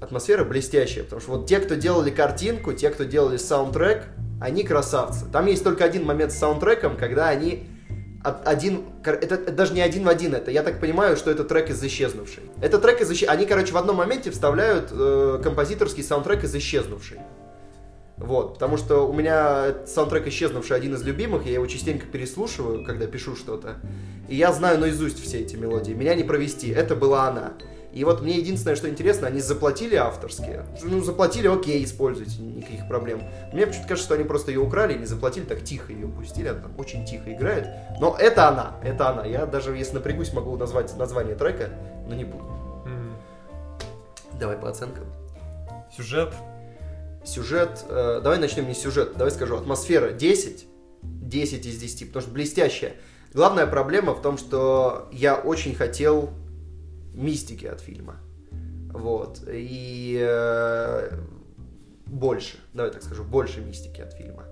атмосфера 0.00 0.44
блестящая, 0.44 1.04
потому 1.04 1.20
что 1.20 1.32
вот 1.32 1.46
те, 1.46 1.58
кто 1.58 1.74
делали 1.74 2.08
картинку, 2.08 2.72
те, 2.72 2.88
кто 2.88 3.04
делали 3.04 3.36
саундтрек, 3.36 4.04
они 4.40 4.64
красавцы. 4.64 5.26
Там 5.30 5.44
есть 5.44 5.62
только 5.62 5.84
один 5.84 6.06
момент 6.06 6.32
с 6.32 6.38
саундтреком, 6.38 6.96
когда 6.96 7.28
они 7.28 7.68
один, 8.24 8.84
это, 9.04 9.34
это 9.34 9.52
даже 9.52 9.74
не 9.74 9.82
один 9.82 10.04
в 10.04 10.08
один, 10.08 10.34
это 10.34 10.50
я 10.50 10.62
так 10.62 10.80
понимаю, 10.80 11.18
что 11.18 11.30
это 11.30 11.44
трек 11.44 11.68
из 11.68 11.84
исчезнувшей. 11.84 12.44
Это 12.62 12.78
трек 12.78 13.02
из 13.02 13.10
исче- 13.10 13.26
они, 13.26 13.44
короче, 13.44 13.74
в 13.74 13.76
одном 13.76 13.96
моменте 13.96 14.30
вставляют 14.30 14.88
э, 14.90 15.40
композиторский 15.42 16.02
саундтрек 16.02 16.42
из 16.42 16.54
исчезнувшей. 16.54 17.18
Вот, 18.16 18.54
потому 18.54 18.78
что 18.78 19.06
у 19.06 19.12
меня 19.12 19.86
саундтрек 19.86 20.26
исчезнувший 20.28 20.78
один 20.78 20.94
из 20.94 21.02
любимых, 21.02 21.44
я 21.44 21.52
его 21.52 21.66
частенько 21.66 22.06
переслушиваю, 22.06 22.86
когда 22.86 23.06
пишу 23.06 23.36
что-то. 23.36 23.76
И 24.30 24.36
я 24.36 24.50
знаю 24.54 24.78
наизусть 24.78 25.22
все 25.22 25.40
эти 25.40 25.56
мелодии. 25.56 25.92
Меня 25.92 26.14
не 26.14 26.24
провести. 26.24 26.70
Это 26.70 26.96
была 26.96 27.28
она. 27.28 27.52
И 27.92 28.04
вот 28.04 28.22
мне 28.22 28.36
единственное, 28.36 28.76
что 28.76 28.88
интересно, 28.88 29.26
они 29.26 29.40
заплатили 29.40 29.96
авторские. 29.96 30.64
Ну, 30.82 31.02
заплатили, 31.02 31.48
окей, 31.48 31.84
используйте, 31.84 32.40
никаких 32.40 32.86
проблем. 32.86 33.22
Мне 33.52 33.66
почему-то 33.66 33.88
кажется, 33.88 34.06
что 34.06 34.14
они 34.14 34.24
просто 34.24 34.52
ее 34.52 34.60
украли 34.60 34.94
и 34.94 34.98
не 34.98 35.06
заплатили, 35.06 35.44
так 35.44 35.64
тихо 35.64 35.92
ее 35.92 36.06
пустили, 36.06 36.48
она 36.48 36.60
там 36.60 36.72
очень 36.78 37.04
тихо 37.04 37.32
играет. 37.32 37.68
Но 38.00 38.16
это 38.18 38.48
она, 38.48 38.76
это 38.84 39.08
она. 39.08 39.24
Я 39.24 39.44
даже, 39.44 39.76
если 39.76 39.94
напрягусь, 39.94 40.32
могу 40.32 40.56
назвать 40.56 40.96
название 40.96 41.34
трека, 41.34 41.70
но 42.06 42.14
не 42.14 42.24
буду. 42.24 42.44
М. 42.86 43.16
Давай 44.38 44.56
по 44.56 44.68
оценкам. 44.68 45.04
Сюжет. 45.96 46.32
Сюжет, 47.24 47.84
э, 47.88 48.20
давай 48.22 48.38
начнем 48.38 48.66
не 48.66 48.74
с 48.74 48.78
сюжета, 48.78 49.12
давай 49.14 49.30
скажу, 49.30 49.56
атмосфера 49.56 50.12
10, 50.12 50.66
10 51.02 51.66
из 51.66 51.78
10, 51.78 52.06
потому 52.06 52.22
что 52.22 52.30
блестящая. 52.30 52.94
Главная 53.34 53.66
проблема 53.66 54.14
в 54.14 54.22
том, 54.22 54.38
что 54.38 55.08
я 55.12 55.34
очень 55.34 55.74
хотел 55.74 56.30
мистики 57.14 57.66
от 57.66 57.80
фильма. 57.80 58.16
Вот. 58.92 59.40
И 59.48 60.18
э, 60.20 61.10
больше, 62.06 62.58
давай 62.74 62.90
так 62.90 63.02
скажу, 63.02 63.24
больше 63.24 63.60
мистики 63.60 64.00
от 64.00 64.12
фильма. 64.12 64.44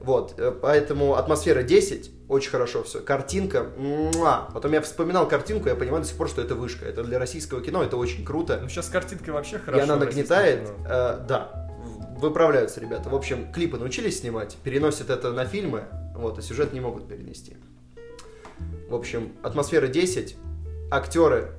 Вот, 0.00 0.34
э, 0.38 0.50
поэтому 0.50 1.14
атмосфера 1.14 1.62
10, 1.62 2.10
очень 2.28 2.50
хорошо 2.50 2.82
все. 2.82 3.00
Картинка, 3.00 3.66
муа. 3.76 4.48
потом 4.52 4.72
я 4.72 4.80
вспоминал 4.80 5.28
картинку, 5.28 5.68
я 5.68 5.76
понимаю 5.76 6.02
до 6.02 6.08
сих 6.08 6.16
пор, 6.16 6.28
что 6.28 6.42
это 6.42 6.54
вышка. 6.56 6.84
Это 6.84 7.04
для 7.04 7.18
российского 7.18 7.60
кино, 7.60 7.84
это 7.84 7.96
очень 7.96 8.24
круто. 8.24 8.58
Ну, 8.60 8.68
сейчас 8.68 8.86
с 8.86 8.90
картинкой 8.90 9.32
вообще 9.32 9.56
И 9.56 9.58
хорошо. 9.60 9.84
она 9.84 9.96
в 9.96 10.02
российском 10.02 10.36
нагнетает. 10.36 10.70
Э, 10.88 11.24
да, 11.28 11.68
выправляются 12.18 12.80
ребята. 12.80 13.08
В 13.10 13.14
общем, 13.14 13.52
клипы 13.52 13.76
научились 13.78 14.20
снимать, 14.20 14.56
переносят 14.64 15.10
это 15.10 15.32
на 15.32 15.44
фильмы, 15.44 15.84
вот, 16.16 16.38
а 16.38 16.42
сюжет 16.42 16.72
не 16.72 16.80
могут 16.80 17.06
перенести. 17.06 17.56
В 18.88 18.94
общем, 18.94 19.32
атмосфера 19.42 19.86
10, 19.86 20.36
актеры 20.90 21.52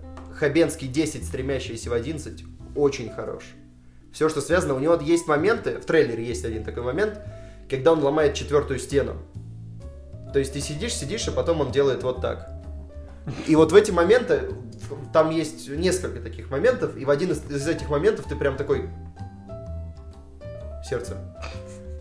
Хабенский 0.44 0.90
10, 0.90 1.26
стремящиеся 1.26 1.90
в 1.90 1.94
11, 1.94 2.44
очень 2.76 3.10
хорош. 3.10 3.46
Все, 4.12 4.28
что 4.28 4.42
связано, 4.42 4.74
у 4.74 4.80
него 4.80 4.96
есть 4.96 5.26
моменты, 5.26 5.80
в 5.80 5.86
трейлере 5.86 6.22
есть 6.26 6.44
один 6.44 6.66
такой 6.66 6.84
момент, 6.84 7.22
когда 7.70 7.94
он 7.94 8.04
ломает 8.04 8.34
четвертую 8.34 8.80
стену. 8.80 9.16
То 10.34 10.40
есть 10.40 10.52
ты 10.52 10.60
сидишь, 10.60 10.96
сидишь, 10.96 11.30
а 11.30 11.32
потом 11.32 11.62
он 11.62 11.72
делает 11.72 12.04
вот 12.04 12.20
так. 12.20 12.50
И 13.48 13.56
вот 13.56 13.72
в 13.72 13.76
эти 13.76 13.92
моменты, 13.92 14.54
там 15.14 15.30
есть 15.30 15.70
несколько 15.70 16.20
таких 16.20 16.50
моментов, 16.50 16.98
и 16.98 17.06
в 17.06 17.10
один 17.10 17.32
из, 17.32 17.50
из 17.50 17.66
этих 17.66 17.90
моментов 17.90 18.26
ты 18.28 18.36
прям 18.36 18.58
такой... 18.58 18.90
Сердце. 20.84 21.16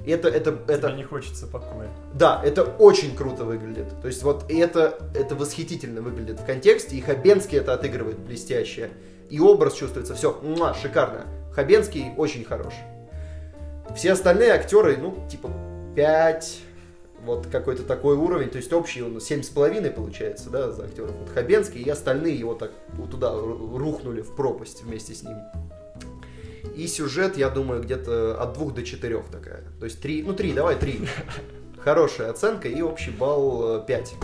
Это, 0.06 0.28
это, 0.28 0.58
это, 0.66 0.88
Тебе 0.88 0.96
не 0.96 1.04
хочется 1.04 1.46
покоя. 1.46 1.88
да, 2.14 2.40
это 2.44 2.64
очень 2.64 3.14
круто 3.16 3.44
выглядит. 3.44 3.86
То 4.00 4.08
есть 4.08 4.22
вот 4.22 4.44
это, 4.50 4.98
это 5.14 5.34
восхитительно 5.34 6.02
выглядит 6.02 6.40
в 6.40 6.44
контексте, 6.44 6.96
и 6.96 7.00
Хабенский 7.00 7.58
это 7.58 7.74
отыгрывает 7.74 8.18
блестяще. 8.18 8.90
И 9.30 9.38
образ 9.40 9.74
чувствуется, 9.74 10.14
все, 10.14 10.38
шикарно. 10.74 11.26
Хабенский 11.52 12.12
очень 12.16 12.44
хорош. 12.44 12.74
Все 13.96 14.12
остальные 14.12 14.52
актеры, 14.52 14.96
ну, 14.96 15.16
типа 15.30 15.50
5, 15.94 16.58
вот 17.24 17.46
какой-то 17.46 17.82
такой 17.84 18.16
уровень, 18.16 18.50
то 18.50 18.56
есть 18.56 18.72
общий 18.72 19.02
он 19.02 19.18
7,5 19.18 19.90
получается, 19.90 20.50
да, 20.50 20.70
за 20.72 20.84
актеров. 20.84 21.12
Вот 21.12 21.28
Хабенский 21.30 21.80
и 21.80 21.88
остальные 21.88 22.36
его 22.36 22.54
так 22.54 22.72
вот 22.94 23.10
туда 23.10 23.28
ру- 23.32 23.76
рухнули 23.78 24.22
в 24.22 24.34
пропасть 24.34 24.82
вместе 24.82 25.14
с 25.14 25.22
ним. 25.22 25.36
И 26.76 26.86
сюжет, 26.86 27.36
я 27.36 27.50
думаю, 27.50 27.82
где-то 27.82 28.40
от 28.40 28.54
двух 28.54 28.74
до 28.74 28.82
четырех 28.82 29.26
такая. 29.26 29.62
То 29.78 29.84
есть 29.84 30.00
три, 30.00 30.22
ну 30.22 30.32
три, 30.34 30.52
давай 30.52 30.76
три. 30.76 31.06
Хорошая 31.78 32.30
оценка 32.30 32.68
и 32.68 32.80
общий 32.80 33.10
балл 33.10 33.78
э, 33.78 33.86
5. 33.86 34.14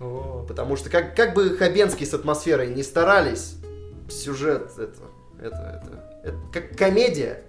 О, 0.00 0.44
Потому 0.46 0.76
что 0.76 0.90
как, 0.90 1.16
как 1.16 1.34
бы 1.34 1.56
Хабенский 1.56 2.06
с 2.06 2.14
атмосферой 2.14 2.68
не 2.68 2.82
старались, 2.82 3.56
сюжет 4.08 4.70
это, 4.76 4.92
это, 5.40 5.82
это, 5.82 6.20
это 6.24 6.36
как 6.52 6.76
комедия, 6.76 7.42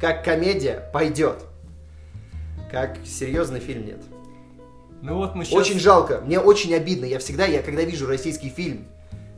как 0.00 0.24
комедия 0.24 0.88
пойдет. 0.92 1.36
Как 2.70 2.98
серьезный 3.04 3.60
фильм 3.60 3.86
нет. 3.86 4.02
Ну 5.02 5.16
вот 5.16 5.34
мы 5.34 5.44
сейчас... 5.44 5.60
Очень 5.60 5.78
жалко, 5.78 6.20
мне 6.20 6.38
очень 6.38 6.74
обидно. 6.74 7.04
Я 7.04 7.18
всегда, 7.18 7.46
я 7.46 7.62
когда 7.62 7.82
вижу 7.82 8.06
российский 8.06 8.50
фильм, 8.50 8.86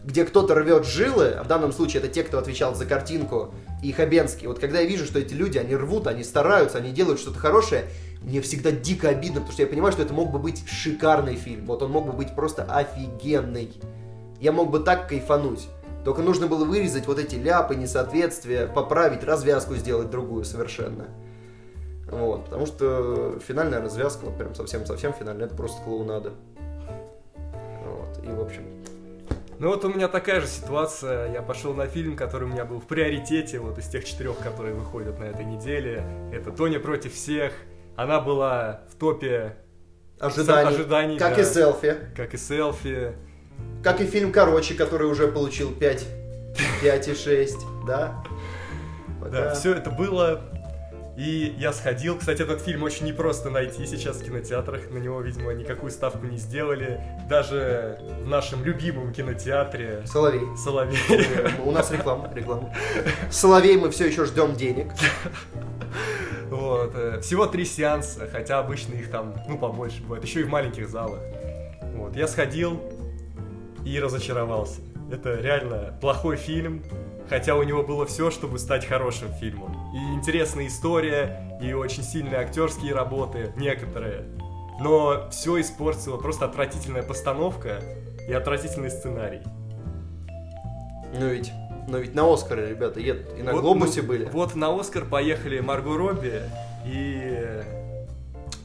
где 0.09 0.25
кто-то 0.25 0.55
рвет 0.55 0.87
жилы, 0.87 1.35
а 1.39 1.45
в 1.45 1.49
данном 1.49 1.71
случае 1.71 2.03
это 2.03 2.11
те, 2.11 2.23
кто 2.23 2.39
отвечал 2.39 2.75
за 2.75 2.87
картинку, 2.87 3.53
и 3.83 3.93
Хабенский. 3.93 4.47
Вот 4.47 4.59
когда 4.59 4.81
я 4.81 4.89
вижу, 4.89 5.05
что 5.05 5.19
эти 5.19 5.35
люди, 5.35 5.59
они 5.59 5.77
рвут, 5.77 6.07
они 6.07 6.25
стараются, 6.25 6.79
они 6.79 6.93
делают 6.93 7.21
что-то 7.21 7.39
хорошее, 7.39 7.85
мне 8.23 8.41
всегда 8.41 8.71
дико 8.71 9.11
обидно, 9.11 9.41
потому 9.41 9.53
что 9.53 9.63
я 9.63 9.69
понимаю, 9.69 9.93
что 9.93 10.01
это 10.01 10.15
мог 10.15 10.31
бы 10.31 10.39
быть 10.39 10.67
шикарный 10.67 11.37
фильм. 11.37 11.67
Вот 11.67 11.83
он 11.83 11.91
мог 11.91 12.07
бы 12.07 12.13
быть 12.13 12.35
просто 12.35 12.65
офигенный. 12.65 13.71
Я 14.41 14.53
мог 14.53 14.71
бы 14.71 14.81
так 14.81 15.09
кайфануть. 15.09 15.69
Только 16.07 16.23
нужно 16.23 16.47
было 16.47 16.65
вырезать 16.65 17.07
вот 17.07 17.19
эти 17.19 17.35
ляпы, 17.35 17.75
несоответствия, 17.75 18.67
поправить, 18.67 19.25
развязку 19.25 19.75
сделать 19.75 20.09
другую 20.09 20.47
совершенно. 20.47 21.09
Вот, 22.11 22.47
потому 22.47 22.65
что 22.65 23.39
финальная 23.47 23.83
развязка, 23.83 24.25
вот 24.25 24.39
прям 24.39 24.55
совсем-совсем 24.55 25.13
финальная, 25.13 25.45
это 25.45 25.55
просто 25.55 25.83
клоунада. 25.83 26.33
Вот, 27.85 28.25
и 28.25 28.29
в 28.29 28.41
общем, 28.41 28.78
Ну 29.61 29.71
вот 29.71 29.85
у 29.85 29.89
меня 29.89 30.07
такая 30.07 30.41
же 30.41 30.47
ситуация. 30.47 31.33
Я 31.33 31.43
пошел 31.43 31.75
на 31.75 31.87
фильм, 31.87 32.17
который 32.17 32.45
у 32.45 32.53
меня 32.53 32.65
был 32.65 32.79
в 32.79 32.87
приоритете, 32.87 33.59
вот 33.59 33.77
из 33.79 33.89
тех 33.89 34.05
четырех, 34.05 34.39
которые 34.39 34.75
выходят 34.75 35.19
на 35.19 35.25
этой 35.25 35.45
неделе. 35.45 36.05
Это 36.33 36.53
Тоня 36.53 36.79
против 36.79 37.13
всех. 37.13 37.53
Она 37.97 38.21
была 38.21 38.83
в 38.89 38.95
топе 38.95 39.57
ожиданий, 40.21 40.69
ожиданий, 40.69 41.19
как 41.19 41.35
да. 41.35 41.43
и 41.43 41.45
селфи, 41.45 41.97
как 42.17 42.35
и 42.35 42.37
селфи. 42.37 43.15
как 43.83 44.01
и 44.01 44.07
фильм 44.07 44.31
«Короче», 44.31 44.75
который 44.75 45.09
уже 45.09 45.27
получил 45.27 45.75
5, 45.75 46.07
5 46.81 47.09
и 47.09 47.15
6, 47.15 47.57
да? 47.85 48.25
Да, 49.21 49.25
Пока- 49.25 49.55
все 49.55 49.75
это 49.75 49.91
было. 49.91 50.41
И 51.19 51.53
я 51.59 51.73
сходил. 51.73 52.17
Кстати, 52.17 52.43
этот 52.43 52.63
фильм 52.63 52.85
очень 52.85 53.07
непросто 53.07 53.51
найти 53.51 53.85
сейчас 53.87 54.19
в 54.19 54.25
кинотеатрах. 54.25 54.89
На 54.91 54.99
него, 54.99 55.21
видимо, 55.21 55.53
никакую 55.53 55.91
ставку 55.91 56.25
не 56.27 56.37
сделали. 56.37 57.01
Даже 57.29 57.99
в 58.23 58.29
нашем 58.29 58.65
любимом 58.65 59.13
кинотеатре 59.13 60.03
Соловей. 60.07 60.47
Соловей. 60.57 60.97
У 61.65 61.73
нас 61.73 61.91
реклама, 61.91 62.31
реклама. 62.33 62.73
Соловей 63.31 63.77
мы 63.77 63.91
все 63.91 64.07
еще 64.07 64.27
ждем 64.27 64.55
денег. 64.55 64.93
Вот. 66.51 66.93
э, 66.95 67.21
Всего 67.21 67.47
три 67.47 67.65
сеанса, 67.65 68.29
хотя 68.31 68.61
обычно 68.61 68.95
их 68.95 69.11
там, 69.11 69.35
ну, 69.49 69.59
побольше 69.59 70.01
бывает. 70.03 70.25
Еще 70.25 70.41
и 70.41 70.45
в 70.45 70.49
маленьких 70.49 70.89
залах. 70.89 71.21
Вот. 71.97 72.15
Я 72.15 72.29
сходил 72.29 72.81
и 73.85 73.99
разочаровался. 73.99 74.81
Это 75.11 75.35
реально 75.35 75.99
плохой 76.01 76.37
фильм, 76.37 76.85
хотя 77.29 77.57
у 77.57 77.63
него 77.65 77.83
было 77.83 78.07
все, 78.07 78.31
чтобы 78.31 78.59
стать 78.59 78.87
хорошим 78.87 79.33
фильмом. 79.35 79.78
И 79.93 79.97
интересная 80.15 80.67
история, 80.67 81.59
и 81.63 81.73
очень 81.73 82.03
сильные 82.03 82.41
актерские 82.41 82.95
работы, 82.95 83.53
некоторые. 83.57 84.25
Но 84.81 85.29
все 85.31 85.61
испортило 85.61 86.17
просто 86.17 86.45
отвратительная 86.45 87.03
постановка 87.03 87.81
и 88.29 88.33
отвратительный 88.33 88.91
сценарий. 88.91 89.41
Ну 91.19 91.27
ведь, 91.27 91.53
но 91.89 91.99
ведь 91.99 92.15
на 92.15 92.33
Оскары, 92.33 92.69
ребята, 92.69 93.01
едут. 93.01 93.27
И 93.39 93.43
на 93.43 93.53
Вот, 93.53 93.63
Глобусе 93.63 94.03
ну, 94.03 94.09
были. 94.09 94.25
Вот 94.27 94.55
на 94.55 94.79
Оскар 94.79 95.05
поехали 95.05 95.61
Марго 95.61 95.97
Робби 95.97 96.43
и 96.85 97.63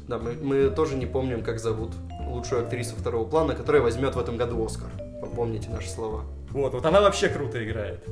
Да, 0.08 0.20
мы, 0.20 0.34
мы 0.34 0.70
тоже 0.70 0.96
не 0.96 1.06
помним, 1.06 1.42
как 1.42 1.60
зовут 1.60 1.94
лучшую 2.28 2.64
актрису 2.64 2.96
второго 2.96 3.26
плана, 3.26 3.56
которая 3.56 3.82
возьмет 3.82 4.16
в 4.16 4.20
этом 4.20 4.38
году 4.38 4.64
Оскар. 4.64 4.90
Попомните 5.22 5.70
наши 5.70 5.90
слова. 5.90 6.24
Вот, 6.54 6.74
вот 6.74 6.86
она 6.86 7.02
вообще 7.02 7.30
круто 7.30 7.64
играет. 7.64 8.06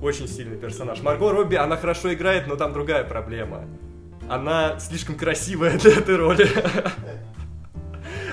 Очень 0.00 0.28
сильный 0.28 0.56
персонаж. 0.56 1.02
Марго 1.02 1.32
Робби, 1.32 1.56
она 1.56 1.76
хорошо 1.76 2.14
играет, 2.14 2.46
но 2.46 2.54
там 2.54 2.72
другая 2.72 3.02
проблема. 3.02 3.64
Она 4.28 4.78
слишком 4.78 5.16
красивая 5.16 5.76
для 5.78 5.92
этой 5.92 6.16
роли. 6.16 6.48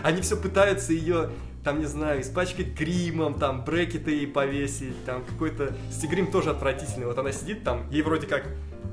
Они 0.03 0.21
все 0.21 0.37
пытаются 0.37 0.93
ее, 0.93 1.31
там, 1.63 1.79
не 1.79 1.85
знаю, 1.85 2.21
испачкать 2.21 2.77
гримом, 2.77 3.39
там, 3.39 3.65
брекеты 3.65 4.11
ей 4.11 4.27
повесить, 4.27 5.03
там, 5.03 5.25
какой-то... 5.25 5.73
Стигрим 5.91 6.27
тоже 6.31 6.51
отвратительный. 6.51 7.07
Вот 7.07 7.17
она 7.17 7.31
сидит 7.31 7.63
там, 7.63 7.89
ей 7.89 8.03
вроде 8.03 8.27
как 8.27 8.43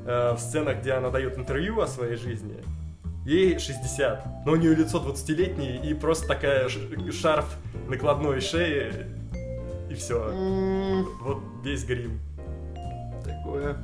э, 0.07 0.33
в 0.33 0.39
сценах, 0.39 0.79
где 0.79 0.93
она 0.93 1.11
дает 1.11 1.37
интервью 1.37 1.83
о 1.83 1.87
своей 1.87 2.17
жизни, 2.17 2.57
ей 3.27 3.59
60, 3.59 4.47
но 4.47 4.53
у 4.53 4.57
нее 4.57 4.75
лицо 4.75 5.05
20-летнее 5.07 5.83
и 5.83 5.93
просто 5.93 6.27
такая 6.27 6.67
шарф 7.11 7.45
накладной 7.89 8.41
шеи, 8.41 9.07
и 9.93 9.95
все. 9.95 11.05
Вот 11.21 11.43
весь 11.63 11.85
грим. 11.85 12.21
Такое. 13.25 13.77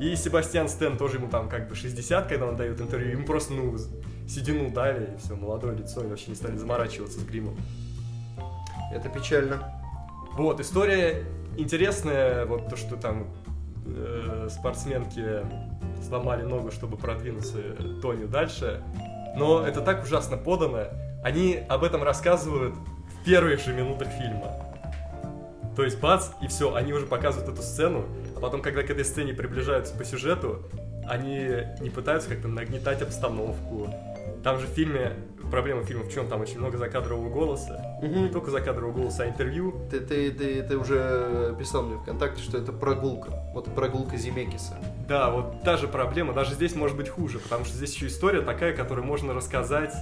И 0.00 0.14
Себастьян 0.16 0.68
Стэн 0.68 0.96
тоже 0.96 1.16
ему 1.16 1.28
там 1.28 1.48
как 1.48 1.68
бы 1.68 1.74
60, 1.74 2.28
когда 2.28 2.46
он 2.46 2.56
дает 2.56 2.80
интервью, 2.80 3.12
ему 3.12 3.24
просто, 3.24 3.52
ну, 3.52 3.76
седину 4.28 4.70
дали, 4.70 5.14
и 5.14 5.18
все, 5.18 5.36
молодое 5.36 5.76
лицо, 5.76 6.02
и 6.02 6.08
вообще 6.08 6.30
не 6.30 6.36
стали 6.36 6.56
заморачиваться 6.56 7.20
с 7.20 7.24
гримом. 7.24 7.56
Это 8.92 9.08
печально. 9.08 9.72
Вот, 10.32 10.60
история 10.60 11.24
интересная, 11.56 12.44
вот 12.44 12.68
то, 12.68 12.76
что 12.76 12.96
там 12.96 13.28
э, 13.86 14.48
спортсменки 14.50 15.42
сломали 16.02 16.42
ногу, 16.42 16.72
чтобы 16.72 16.96
продвинуться 16.96 17.58
Тоню 18.02 18.26
дальше, 18.26 18.82
но 19.36 19.64
это 19.64 19.80
так 19.80 20.02
ужасно 20.02 20.36
подано, 20.36 20.88
они 21.22 21.60
об 21.68 21.84
этом 21.84 22.02
рассказывают 22.02 22.74
в 22.74 23.24
первых 23.24 23.60
же 23.60 23.72
минутах 23.72 24.08
фильма. 24.08 24.63
То 25.76 25.82
есть 25.82 26.00
бац, 26.00 26.28
и 26.40 26.46
все, 26.46 26.74
они 26.74 26.92
уже 26.92 27.06
показывают 27.06 27.52
эту 27.52 27.62
сцену, 27.62 28.04
а 28.36 28.40
потом, 28.40 28.62
когда 28.62 28.82
к 28.82 28.90
этой 28.90 29.04
сцене 29.04 29.34
приближаются 29.34 29.94
по 29.94 30.04
сюжету, 30.04 30.62
они 31.06 31.48
не 31.80 31.90
пытаются 31.90 32.28
как-то 32.28 32.48
нагнетать 32.48 33.02
обстановку. 33.02 33.88
Там 34.42 34.58
же 34.58 34.66
в 34.66 34.70
фильме, 34.70 35.12
проблема 35.50 35.82
фильма 35.82 36.04
в 36.04 36.12
чем? 36.12 36.28
Там 36.28 36.40
очень 36.40 36.58
много 36.58 36.76
закадрового 36.76 37.30
голоса. 37.30 37.98
Не 38.02 38.28
только 38.28 38.50
закадрового 38.50 38.92
голоса, 38.92 39.24
а 39.24 39.28
интервью. 39.28 39.74
Ты, 39.90 40.00
ты, 40.00 40.30
ты, 40.30 40.62
ты 40.62 40.76
уже 40.76 41.54
писал 41.58 41.82
мне 41.82 41.96
ВКонтакте, 41.98 42.42
что 42.42 42.58
это 42.58 42.72
прогулка. 42.72 43.30
Вот 43.54 43.74
прогулка 43.74 44.16
Земекиса. 44.16 44.74
Да, 45.08 45.30
вот 45.30 45.62
та 45.62 45.76
же 45.76 45.88
проблема, 45.88 46.32
даже 46.32 46.54
здесь 46.54 46.74
может 46.74 46.96
быть 46.96 47.08
хуже, 47.08 47.38
потому 47.38 47.64
что 47.64 47.76
здесь 47.76 47.94
еще 47.94 48.06
история 48.06 48.42
такая, 48.42 48.74
которую 48.74 49.06
можно 49.06 49.34
рассказать, 49.34 49.94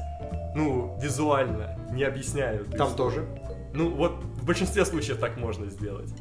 ну, 0.54 0.98
визуально, 1.00 1.76
не 1.92 2.04
объясняя. 2.04 2.54
эту 2.54 2.76
Там 2.76 2.94
тоже. 2.94 3.26
Ну, 3.74 3.90
вот 3.90 4.12
в 4.42 4.44
большинстве 4.44 4.84
случаев 4.84 5.18
так 5.18 5.36
можно 5.36 5.66
сделать. 5.70 6.12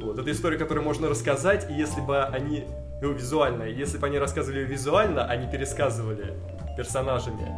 Вот, 0.00 0.18
это 0.18 0.30
история, 0.32 0.58
которую 0.58 0.84
можно 0.84 1.08
рассказать, 1.08 1.70
и 1.70 1.72
если 1.72 2.00
бы 2.00 2.20
они, 2.24 2.64
ну, 3.00 3.12
визуально, 3.12 3.62
если 3.62 3.96
бы 3.96 4.08
они 4.08 4.18
рассказывали 4.18 4.60
ее 4.60 4.66
визуально, 4.66 5.24
а 5.24 5.36
не 5.36 5.50
пересказывали 5.50 6.34
персонажами, 6.76 7.48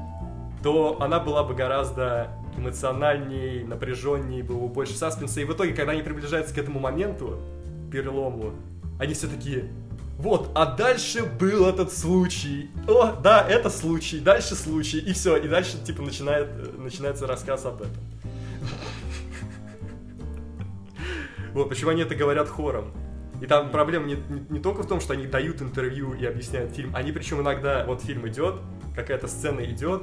то 0.63 0.99
она 1.01 1.19
была 1.19 1.45
бы 1.45 1.55
гораздо 1.55 2.29
эмоциональней, 2.59 3.65
напряженней, 3.65 4.43
было 4.43 4.59
бы 4.59 4.69
больше 4.69 4.95
саспенса. 4.95 5.41
И 5.41 5.45
в 5.45 5.53
итоге, 5.55 5.73
когда 5.73 5.93
они 5.93 6.03
приближаются 6.03 6.55
к 6.55 6.59
этому 6.59 6.79
моменту, 6.79 7.41
перелому, 7.91 8.53
они 8.99 9.15
все 9.15 9.29
такие, 9.29 9.71
вот, 10.19 10.51
а 10.55 10.67
дальше 10.67 11.25
был 11.25 11.67
этот 11.67 11.91
случай. 11.91 12.71
О, 12.87 13.13
да, 13.13 13.47
это 13.49 13.71
случай, 13.71 14.21
дальше 14.21 14.55
случай, 14.55 14.99
и 14.99 15.15
все, 15.15 15.37
и 15.37 15.49
дальше, 15.49 15.83
типа, 15.83 16.03
начинает, 16.03 16.49
э, 16.49 16.75
начинается 16.77 17.27
рассказ 17.27 17.65
об 17.65 17.81
этом. 17.81 17.97
Вот, 21.55 21.69
почему 21.69 21.91
они 21.91 22.03
это 22.03 22.15
говорят 22.15 22.49
хором. 22.49 22.93
И 23.41 23.47
там 23.47 23.71
проблема 23.71 24.07
не, 24.07 24.15
не- 24.15 24.47
не 24.51 24.59
только 24.61 24.83
в 24.83 24.87
том, 24.87 25.01
что 25.01 25.15
они 25.15 25.27
дают 25.27 25.63
интервью 25.63 26.13
и 26.15 26.25
объясняют 26.27 26.73
фильм, 26.73 26.95
они 26.95 27.11
причем 27.13 27.41
иногда, 27.41 27.85
вот 27.87 28.03
фильм 28.03 28.29
идет, 28.29 28.57
какая-то 28.95 29.29
сцена 29.29 29.61
идет, 29.65 30.03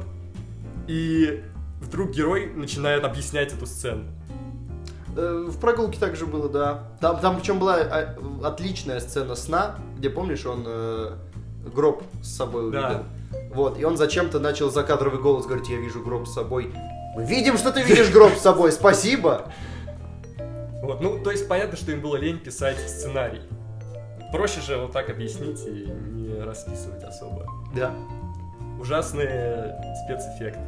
и 0.87 1.43
вдруг 1.79 2.11
герой 2.11 2.51
начинает 2.55 3.03
объяснять 3.03 3.53
эту 3.53 3.67
сцену. 3.67 4.05
Э, 5.15 5.45
В 5.49 5.59
прогулке 5.59 5.99
также 5.99 6.25
было, 6.25 6.49
да. 6.49 6.89
Там, 6.99 7.19
там 7.19 7.37
причем 7.39 7.59
была 7.59 7.75
а, 7.75 8.15
отличная 8.43 8.99
сцена 8.99 9.35
сна, 9.35 9.75
где, 9.97 10.09
помнишь, 10.09 10.45
он 10.45 10.63
э, 10.65 11.11
гроб 11.75 12.03
с 12.23 12.35
собой 12.35 12.71
Да. 12.71 12.87
увидел. 12.87 13.03
Вот, 13.53 13.79
и 13.79 13.83
он 13.83 13.97
зачем-то 13.97 14.39
начал 14.39 14.71
закадровый 14.71 15.19
голос 15.21 15.45
говорить, 15.45 15.69
я 15.69 15.77
вижу 15.77 16.01
гроб 16.01 16.27
с 16.27 16.33
собой. 16.33 16.73
Мы 17.15 17.25
видим, 17.25 17.57
что 17.57 17.71
ты 17.71 17.81
видишь 17.83 18.09
гроб 18.11 18.33
с 18.33 18.41
собой, 18.41 18.71
спасибо. 18.71 19.51
Вот, 20.87 21.01
ну, 21.01 21.21
то 21.21 21.31
есть 21.31 21.49
понятно, 21.49 21.75
что 21.75 21.91
им 21.91 21.99
было 21.99 22.15
лень 22.15 22.39
писать 22.39 22.77
сценарий. 22.79 23.41
Проще 24.31 24.61
же 24.61 24.77
вот 24.77 24.93
так 24.93 25.09
объяснить 25.09 25.59
и 25.67 25.85
не 25.85 26.41
расписывать 26.41 27.03
особо. 27.03 27.45
Да. 27.75 27.93
Ужасные 28.79 29.75
спецэффекты. 30.05 30.61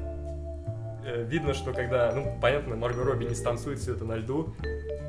Э, 1.06 1.24
Видно, 1.24 1.54
что 1.54 1.72
когда, 1.72 2.12
ну, 2.14 2.38
понятно, 2.42 2.76
Марго 2.76 3.06
Робби 3.06 3.24
не 3.24 3.34
станцует 3.34 3.80
все 3.80 3.94
это 3.94 4.04
на 4.04 4.18
льду, 4.18 4.54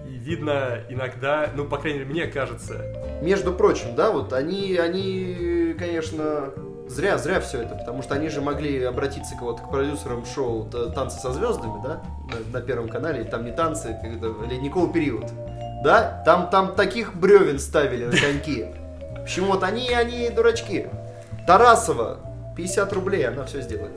и 0.07 0.13
видно 0.13 0.79
иногда, 0.89 1.51
ну, 1.57 1.65
по 1.65 1.79
крайней 1.79 2.01
мере, 2.01 2.11
мне 2.11 2.27
кажется, 2.29 3.21
Между 3.21 3.53
прочим, 3.53 3.97
да, 3.97 4.13
вот 4.13 4.33
они, 4.33 4.77
они, 4.77 5.75
конечно, 5.77 6.53
зря, 6.91 7.19
зря 7.19 7.41
все 7.41 7.63
это, 7.63 7.75
потому 7.75 8.03
что 8.03 8.15
они 8.15 8.29
же 8.29 8.41
могли 8.41 8.83
обратиться 8.83 9.37
к, 9.37 9.43
вот, 9.43 9.61
к 9.61 9.71
продюсерам 9.71 10.25
шоу 10.27 10.65
«Т- 10.65 10.91
«Танцы 10.91 11.19
со 11.19 11.33
звездами», 11.33 11.81
да, 11.83 12.03
на, 12.31 12.59
на 12.59 12.61
Первом 12.61 12.89
канале, 12.89 13.25
там 13.25 13.45
не 13.45 13.53
танцы, 13.53 13.97
когда 14.03 14.29
ледниковый 14.47 14.93
период, 14.93 15.27
да, 15.85 16.23
там, 16.25 16.51
там 16.51 16.75
таких 16.75 17.15
бревен 17.15 17.59
ставили 17.59 18.05
на 18.05 18.17
коньки. 18.17 18.67
Почему 19.23 19.53
вот 19.53 19.63
они, 19.63 19.89
они 19.91 20.29
дурачки. 20.31 20.89
Тарасова, 21.47 22.21
50 22.57 22.93
рублей, 22.93 23.27
она 23.27 23.45
все 23.45 23.61
сделает. 23.63 23.93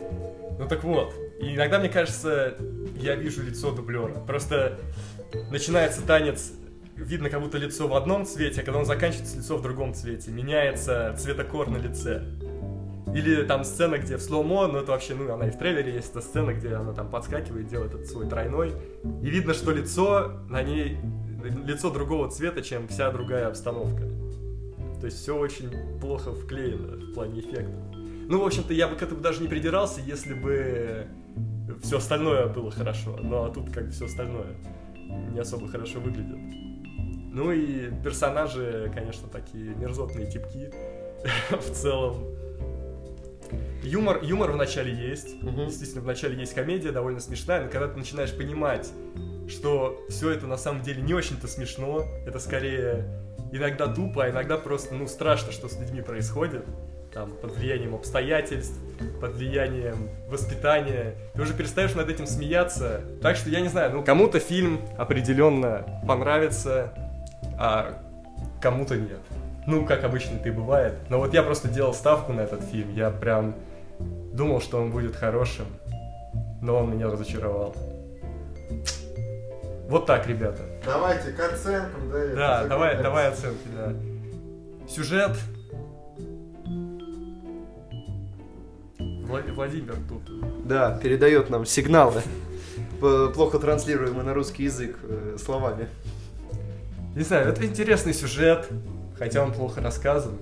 Ну 0.59 0.67
так 0.67 0.83
вот, 0.83 1.13
и 1.39 1.55
иногда 1.55 1.79
мне 1.79 1.89
кажется, 1.89 2.53
я 2.95 3.15
вижу 3.15 3.43
лицо 3.43 3.71
дублера. 3.71 4.13
Просто 4.27 4.77
начинается 5.50 6.01
танец, 6.05 6.51
видно 6.95 7.29
как 7.29 7.41
будто 7.41 7.57
лицо 7.57 7.88
в 7.88 7.95
одном 7.95 8.25
цвете, 8.25 8.62
а 8.62 8.63
когда 8.63 8.79
он 8.79 8.85
заканчивается, 8.85 9.38
лицо 9.38 9.57
в 9.57 9.62
другом 9.62 9.93
цвете. 9.93 10.31
Меняется 10.31 11.15
цветокор 11.17 11.69
на 11.69 11.77
лице. 11.77 12.23
Или 13.13 13.43
там 13.43 13.63
сцена, 13.63 13.97
где 13.97 14.17
в 14.17 14.21
слоумо, 14.21 14.67
ну 14.67 14.80
это 14.80 14.91
вообще, 14.91 15.13
ну 15.13 15.32
она 15.32 15.47
и 15.47 15.52
в 15.52 15.58
трейлере 15.58 15.93
есть, 15.93 16.12
эта 16.12 16.21
сцена, 16.21 16.54
где 16.54 16.73
она 16.73 16.93
там 16.93 17.10
подскакивает, 17.10 17.67
делает 17.67 17.93
этот 17.93 18.08
свой 18.08 18.28
тройной. 18.28 18.73
И 19.21 19.30
видно, 19.30 19.54
что 19.54 19.71
лицо 19.71 20.41
на 20.49 20.63
ней, 20.63 20.97
лицо 21.63 21.91
другого 21.91 22.30
цвета, 22.30 22.62
чем 22.62 22.88
вся 22.88 23.12
другая 23.12 23.47
обстановка. 23.47 24.04
То 24.99 25.06
есть 25.06 25.17
все 25.19 25.38
очень 25.38 25.99
плохо 25.99 26.34
вклеено 26.34 26.95
в 26.95 27.13
плане 27.13 27.41
эффекта. 27.41 27.78
Ну, 27.93 28.41
в 28.41 28.45
общем-то, 28.45 28.73
я 28.73 28.88
бы 28.88 28.95
к 28.95 29.04
этому 29.04 29.21
даже 29.21 29.41
не 29.41 29.47
придирался, 29.47 29.99
если 30.02 30.34
бы 30.34 31.08
все 31.84 31.97
остальное 31.97 32.47
было 32.47 32.71
хорошо. 32.71 33.19
Ну, 33.21 33.43
а 33.43 33.49
тут 33.49 33.69
как 33.69 33.86
бы 33.86 33.91
все 33.91 34.06
остальное 34.06 34.56
не 35.32 35.39
особо 35.39 35.67
хорошо 35.67 35.99
выглядит. 35.99 36.38
Ну 37.34 37.52
и 37.52 37.91
персонажи, 38.04 38.91
конечно, 38.93 39.28
такие 39.28 39.76
мерзотные 39.76 40.30
типки 40.32 40.71
в 41.49 41.71
целом. 41.71 42.15
Юмор, 43.84 44.24
юмор 44.24 44.52
в 44.52 44.56
начале 44.56 44.93
есть. 44.93 45.41
Мгм. 45.41 45.67
Действительно, 45.67 46.02
в 46.02 46.06
начале 46.06 46.38
есть 46.38 46.54
комедия, 46.54 46.91
довольно 46.91 47.19
смешная, 47.19 47.63
но 47.63 47.69
когда 47.69 47.88
ты 47.88 47.98
начинаешь 47.98 48.36
понимать, 48.36 48.89
что 49.48 50.00
все 50.10 50.32
это 50.32 50.48
на 50.48 50.58
самом 50.58 50.82
деле 50.82 51.02
не 51.02 51.13
очень-то 51.13 51.48
смешно, 51.48 52.06
это 52.26 52.39
скорее 52.39 53.06
иногда 53.52 53.88
тупо, 53.88 54.26
а 54.26 54.30
иногда 54.30 54.58
просто, 54.58 54.96
ну, 54.96 55.08
страшно, 55.08 55.52
что 55.52 55.67
с 55.67 55.80
людьми 55.80 56.02
происходит. 56.02 56.65
Там, 57.13 57.30
под 57.30 57.56
влиянием 57.56 57.93
обстоятельств, 57.93 58.76
под 59.22 59.36
влиянием 59.36 60.10
воспитания. 60.30 61.13
Ты 61.36 61.43
уже 61.43 61.54
перестаешь 61.54 61.93
над 61.93 62.10
этим 62.10 62.26
смеяться. 62.26 63.02
Так 63.22 63.36
что, 63.36 63.52
я 63.52 63.62
не 63.62 63.67
знаю, 63.67 63.91
ну, 63.93 64.04
кому-то 64.04 64.39
фильм 64.39 64.82
определенно 64.98 66.02
понравится, 66.08 66.91
а 67.60 68.02
кому-то 68.60 68.96
нет. 68.98 69.19
Ну, 69.67 69.86
как 69.86 70.04
обычно 70.04 70.38
это 70.38 70.50
и 70.50 70.52
бывает. 70.52 70.96
Но 71.10 71.19
вот 71.19 71.36
я 71.36 71.43
просто 71.43 71.67
делал 71.67 71.93
ставку 71.93 72.34
на 72.34 72.41
этот 72.41 72.63
фильм. 72.63 72.91
Я 72.96 73.12
прям 73.12 73.54
думал, 74.33 74.61
что 74.61 74.79
он 74.81 74.91
будет 74.91 75.15
хорошим, 75.15 75.65
но 76.61 76.77
он 76.79 76.91
меня 76.91 77.07
разочаровал. 77.09 77.75
Вот 79.89 80.05
так, 80.05 80.27
ребята. 80.27 80.61
Давайте 80.85 81.31
к 81.31 81.39
оценкам, 81.39 82.09
да. 82.11 82.35
Да, 82.35 82.65
давай, 82.67 83.01
давай 83.01 83.27
оценки, 83.29 83.67
да. 83.75 83.93
Сюжет. 84.87 85.37
Вла- 88.99 89.51
Владимир 89.53 89.95
тут. 90.09 90.67
Да, 90.67 90.97
передает 91.01 91.49
нам 91.49 91.65
сигналы, 91.65 92.21
плохо 92.99 93.59
транслируемые 93.59 94.23
на 94.23 94.33
русский 94.33 94.63
язык 94.63 94.97
э, 95.03 95.37
словами. 95.43 95.87
Не 97.15 97.23
знаю, 97.23 97.49
это 97.49 97.65
интересный 97.65 98.13
сюжет, 98.13 98.67
хотя 99.17 99.43
он 99.43 99.51
плохо 99.53 99.81
рассказан, 99.81 100.33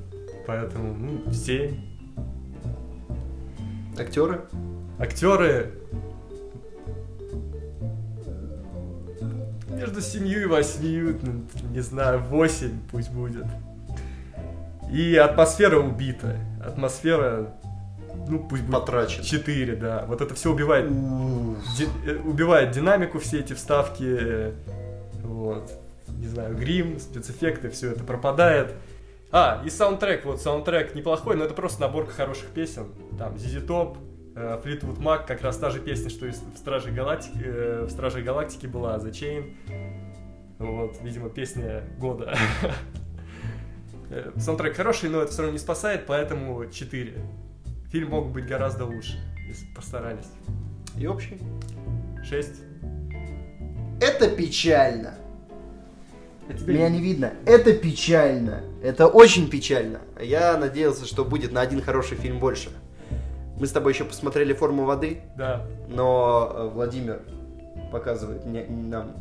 поэтому, 0.47 0.93
ну, 0.93 1.33
7. 1.33 1.90
Актеры? 4.01 4.41
Актеры 4.99 5.71
между 9.69 10.01
семью 10.01 10.41
и 10.43 10.45
восьмью, 10.45 11.17
ну, 11.21 11.43
не 11.71 11.79
знаю, 11.79 12.19
восемь 12.19 12.79
пусть 12.91 13.09
будет. 13.11 13.45
И 14.91 15.15
атмосфера 15.15 15.79
убита. 15.79 16.37
Атмосфера, 16.63 17.53
ну 18.27 18.39
пусть 18.47 18.63
будет 18.63 18.79
Потрачен. 18.81 19.23
4, 19.23 19.75
да. 19.75 20.05
Вот 20.07 20.21
это 20.21 20.35
все 20.35 20.51
убивает, 20.51 20.87
ди- 21.77 21.87
э, 22.05 22.17
убивает 22.23 22.71
динамику, 22.71 23.19
все 23.19 23.39
эти 23.39 23.53
вставки, 23.53 24.53
вот, 25.23 25.71
не 26.09 26.27
знаю, 26.27 26.55
грим, 26.55 26.99
спецэффекты, 26.99 27.69
все 27.69 27.91
это 27.91 28.03
пропадает. 28.03 28.73
А, 29.31 29.61
и 29.65 29.69
саундтрек, 29.69 30.25
вот 30.25 30.41
саундтрек 30.41 30.93
неплохой, 30.93 31.37
но 31.37 31.45
это 31.45 31.53
просто 31.53 31.81
наборка 31.81 32.11
хороших 32.11 32.49
песен. 32.49 32.87
Там 33.17 33.35
ZZ 33.35 33.65
Top, 33.65 33.97
Флитвуд 34.63 34.99
Мак, 34.99 35.25
как 35.25 35.41
раз 35.41 35.57
та 35.57 35.69
же 35.69 35.79
песня, 35.79 36.09
что 36.09 36.25
и 36.25 36.31
в 36.31 36.57
Страже 36.57 36.91
Галактики, 36.91 37.41
э, 37.43 37.85
в 37.85 37.89
Страже 37.89 38.21
Галактики 38.21 38.65
была, 38.65 38.97
The 38.97 39.11
Chain. 39.11 39.55
Вот, 40.59 41.01
видимо, 41.01 41.29
песня 41.29 41.83
года. 41.97 42.35
Э, 44.13 44.29
Саундтрек 44.35 44.75
хороший, 44.75 45.09
но 45.09 45.21
это 45.21 45.31
все 45.31 45.43
равно 45.43 45.53
не 45.53 45.57
спасает, 45.57 46.05
поэтому 46.05 46.69
4. 46.69 47.13
Фильм 47.91 48.09
мог 48.09 48.29
быть 48.33 48.45
гораздо 48.45 48.83
лучше, 48.83 49.17
если 49.47 49.65
постарались. 49.73 50.27
И 50.97 51.07
общий? 51.07 51.37
6. 52.21 52.49
Это 54.01 54.29
печально. 54.29 55.20
А 56.53 56.57
тебе 56.57 56.73
Меня 56.75 56.89
не 56.89 56.99
видно. 57.01 57.33
Это 57.45 57.73
печально. 57.73 58.61
Это 58.83 59.07
очень 59.07 59.49
печально. 59.49 59.99
Я 60.19 60.57
надеялся, 60.57 61.05
что 61.05 61.23
будет 61.25 61.51
на 61.51 61.61
один 61.61 61.81
хороший 61.81 62.17
фильм 62.17 62.39
больше. 62.39 62.69
Мы 63.57 63.67
с 63.67 63.71
тобой 63.71 63.93
еще 63.93 64.05
посмотрели 64.05 64.53
«Форму 64.53 64.85
воды», 64.85 65.21
Да. 65.37 65.67
но 65.87 66.51
э, 66.53 66.67
Владимир 66.73 67.21
показывает 67.91 68.45
мне- 68.45 68.65
нам 68.65 69.15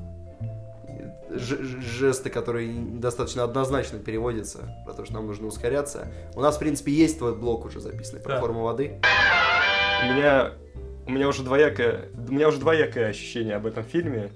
жесты, 1.31 2.31
которые 2.31 2.73
достаточно 2.73 3.45
однозначно 3.45 3.99
переводятся, 3.99 4.75
потому 4.87 5.05
что 5.05 5.15
нам 5.15 5.27
нужно 5.27 5.47
ускоряться. 5.47 6.09
У 6.35 6.41
нас, 6.41 6.57
в 6.57 6.59
принципе, 6.59 6.93
есть 6.93 7.19
твой 7.19 7.37
блок 7.37 7.67
уже 7.67 7.81
записанный 7.81 8.23
про 8.23 8.35
да. 8.35 8.41
форму 8.41 8.63
воды. 8.63 9.01
У 10.03 10.13
меня, 10.13 10.53
у 11.07 11.11
меня 11.11 11.29
уже 11.29 11.43
двоякое, 11.43 12.07
у 12.29 12.33
меня 12.33 12.49
уже 12.49 12.59
двоякое 12.59 13.09
ощущение 13.09 13.55
об 13.57 13.67
этом 13.67 13.85
фильме, 13.85 14.33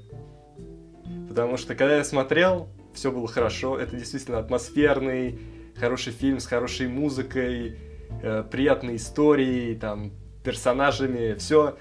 потому 1.28 1.56
что 1.56 1.74
когда 1.74 1.96
я 1.96 2.04
смотрел, 2.04 2.68
все 2.94 3.10
было 3.10 3.28
хорошо, 3.28 3.78
это 3.78 3.96
действительно 3.96 4.38
атмосферный, 4.38 5.38
хороший 5.76 6.12
фильм 6.12 6.40
с 6.40 6.46
хорошей 6.46 6.88
музыкой, 6.88 7.78
э, 8.22 8.44
приятной 8.50 8.96
историей, 8.96 9.74
там, 9.74 10.12
персонажами, 10.42 11.34
все. 11.34 11.76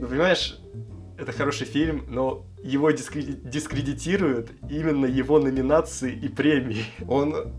Ну, 0.00 0.06
понимаешь, 0.06 0.58
это 1.18 1.32
хороший 1.32 1.66
фильм, 1.66 2.04
но 2.08 2.46
его 2.62 2.90
дискредитируют 2.90 4.50
именно 4.70 5.06
его 5.06 5.38
номинации 5.38 6.12
и 6.12 6.28
премии. 6.28 6.84
Он 7.08 7.52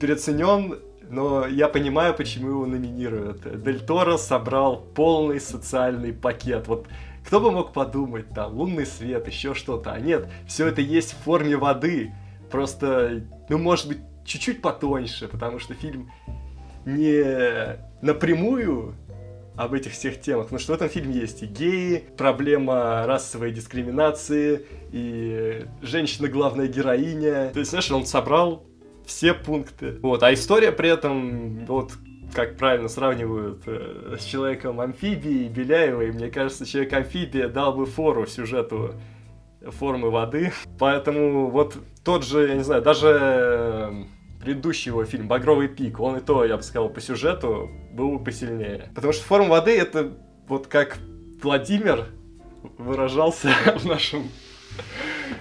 переоценен, 0.00 0.78
но 1.08 1.46
я 1.46 1.68
понимаю, 1.68 2.14
почему 2.14 2.50
его 2.50 2.66
номинируют. 2.66 3.62
Дель 3.62 3.80
Торо 3.80 4.16
собрал 4.16 4.80
полный 4.94 5.40
социальный 5.40 6.12
пакет. 6.12 6.66
Вот 6.68 6.88
кто 7.24 7.40
бы 7.40 7.50
мог 7.50 7.72
подумать, 7.72 8.28
там, 8.30 8.54
лунный 8.54 8.84
свет, 8.84 9.26
еще 9.28 9.54
что-то. 9.54 9.92
А 9.92 10.00
нет, 10.00 10.28
все 10.46 10.66
это 10.66 10.80
есть 10.82 11.12
в 11.12 11.18
форме 11.24 11.56
воды. 11.56 12.12
Просто, 12.54 13.24
ну, 13.48 13.58
может 13.58 13.88
быть, 13.88 13.98
чуть-чуть 14.24 14.62
потоньше, 14.62 15.26
потому 15.26 15.58
что 15.58 15.74
фильм 15.74 16.12
не 16.86 17.76
напрямую 18.00 18.94
об 19.56 19.74
этих 19.74 19.90
всех 19.90 20.20
темах, 20.20 20.44
потому 20.44 20.60
что 20.60 20.70
в 20.72 20.76
этом 20.76 20.88
фильме 20.88 21.16
есть 21.16 21.42
и 21.42 21.46
геи, 21.46 22.04
проблема 22.16 23.06
расовой 23.06 23.50
дискриминации, 23.50 24.66
и 24.92 25.66
женщина 25.82 26.28
главная 26.28 26.68
героиня. 26.68 27.50
То 27.52 27.58
есть, 27.58 27.70
знаешь, 27.70 27.90
он 27.90 28.06
собрал 28.06 28.64
все 29.04 29.34
пункты. 29.34 29.98
Вот, 30.00 30.22
а 30.22 30.32
история 30.32 30.70
при 30.70 30.90
этом, 30.90 31.66
вот, 31.66 31.94
как 32.32 32.56
правильно 32.56 32.86
сравнивают 32.86 33.64
э, 33.66 34.16
с 34.20 34.22
человеком 34.22 34.80
амфибией 34.80 35.48
Беляевой, 35.48 36.12
мне 36.12 36.30
кажется, 36.30 36.64
человек 36.64 36.92
амфибия 36.92 37.48
дал 37.48 37.74
бы 37.74 37.84
фору 37.84 38.28
сюжету 38.28 38.94
формы 39.70 40.10
воды. 40.10 40.52
Поэтому 40.78 41.50
вот 41.50 41.76
тот 42.04 42.24
же, 42.24 42.48
я 42.48 42.54
не 42.54 42.64
знаю, 42.64 42.82
даже 42.82 44.06
предыдущий 44.40 44.90
его 44.90 45.04
фильм 45.04 45.26
«Багровый 45.26 45.68
пик», 45.68 46.00
он 46.00 46.18
и 46.18 46.20
то, 46.20 46.44
я 46.44 46.56
бы 46.56 46.62
сказал, 46.62 46.90
по 46.90 47.00
сюжету 47.00 47.70
был 47.92 48.18
бы 48.18 48.24
посильнее. 48.24 48.90
Потому 48.94 49.12
что 49.12 49.24
«Форма 49.24 49.48
воды»— 49.48 49.76
это 49.78 50.12
вот 50.48 50.66
как 50.66 50.98
Владимир 51.42 52.06
выражался 52.78 53.48
в 53.78 53.86
нашем 53.86 54.28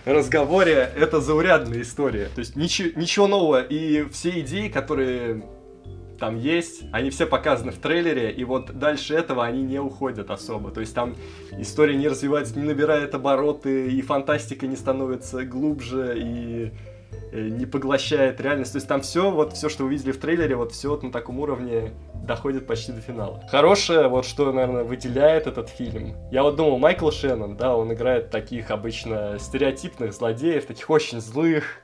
разговоре, 0.05 0.91
это 0.95 1.19
заурядная 1.19 1.81
история. 1.81 2.29
То 2.33 2.39
есть 2.39 2.55
ничего, 2.55 2.99
ничего 2.99 3.27
нового, 3.27 3.61
и 3.61 4.07
все 4.09 4.39
идеи, 4.41 4.69
которые 4.69 5.43
там 6.23 6.37
есть, 6.37 6.83
они 6.93 7.09
все 7.09 7.25
показаны 7.27 7.73
в 7.73 7.79
трейлере, 7.79 8.31
и 8.31 8.45
вот 8.45 8.79
дальше 8.79 9.13
этого 9.13 9.43
они 9.43 9.61
не 9.61 9.77
уходят 9.77 10.31
особо. 10.31 10.71
То 10.71 10.79
есть 10.79 10.95
там 10.95 11.17
история 11.57 11.97
не 11.97 12.07
развивается, 12.07 12.57
не 12.57 12.63
набирает 12.65 13.13
обороты, 13.13 13.91
и 13.91 14.01
фантастика 14.01 14.65
не 14.65 14.77
становится 14.77 15.43
глубже, 15.43 16.13
и 16.15 16.71
Э, 17.33 17.47
не 17.47 17.65
поглощает 17.65 18.39
реальность. 18.41 18.73
То 18.73 18.77
есть 18.77 18.87
там 18.87 19.01
все, 19.01 19.31
вот 19.31 19.53
все, 19.53 19.67
что 19.67 19.85
вы 19.85 19.91
видели 19.91 20.11
в 20.11 20.19
трейлере, 20.19 20.55
вот 20.55 20.71
все 20.71 20.89
вот 20.89 21.01
на 21.01 21.11
таком 21.11 21.39
уровне 21.39 21.93
доходит 22.13 22.67
почти 22.67 22.91
до 22.91 23.01
финала. 23.01 23.43
Хорошее, 23.49 24.07
вот 24.07 24.25
что, 24.25 24.51
наверное, 24.51 24.83
выделяет 24.83 25.47
этот 25.47 25.69
фильм. 25.69 26.15
Я 26.31 26.43
вот 26.43 26.55
думал, 26.55 26.77
Майкл 26.77 27.09
Шеннон, 27.09 27.57
да, 27.57 27.75
он 27.75 27.91
играет 27.91 28.29
таких 28.29 28.69
обычно 28.69 29.37
стереотипных 29.39 30.13
злодеев, 30.13 30.65
таких 30.65 30.89
очень 30.89 31.19
злых, 31.19 31.82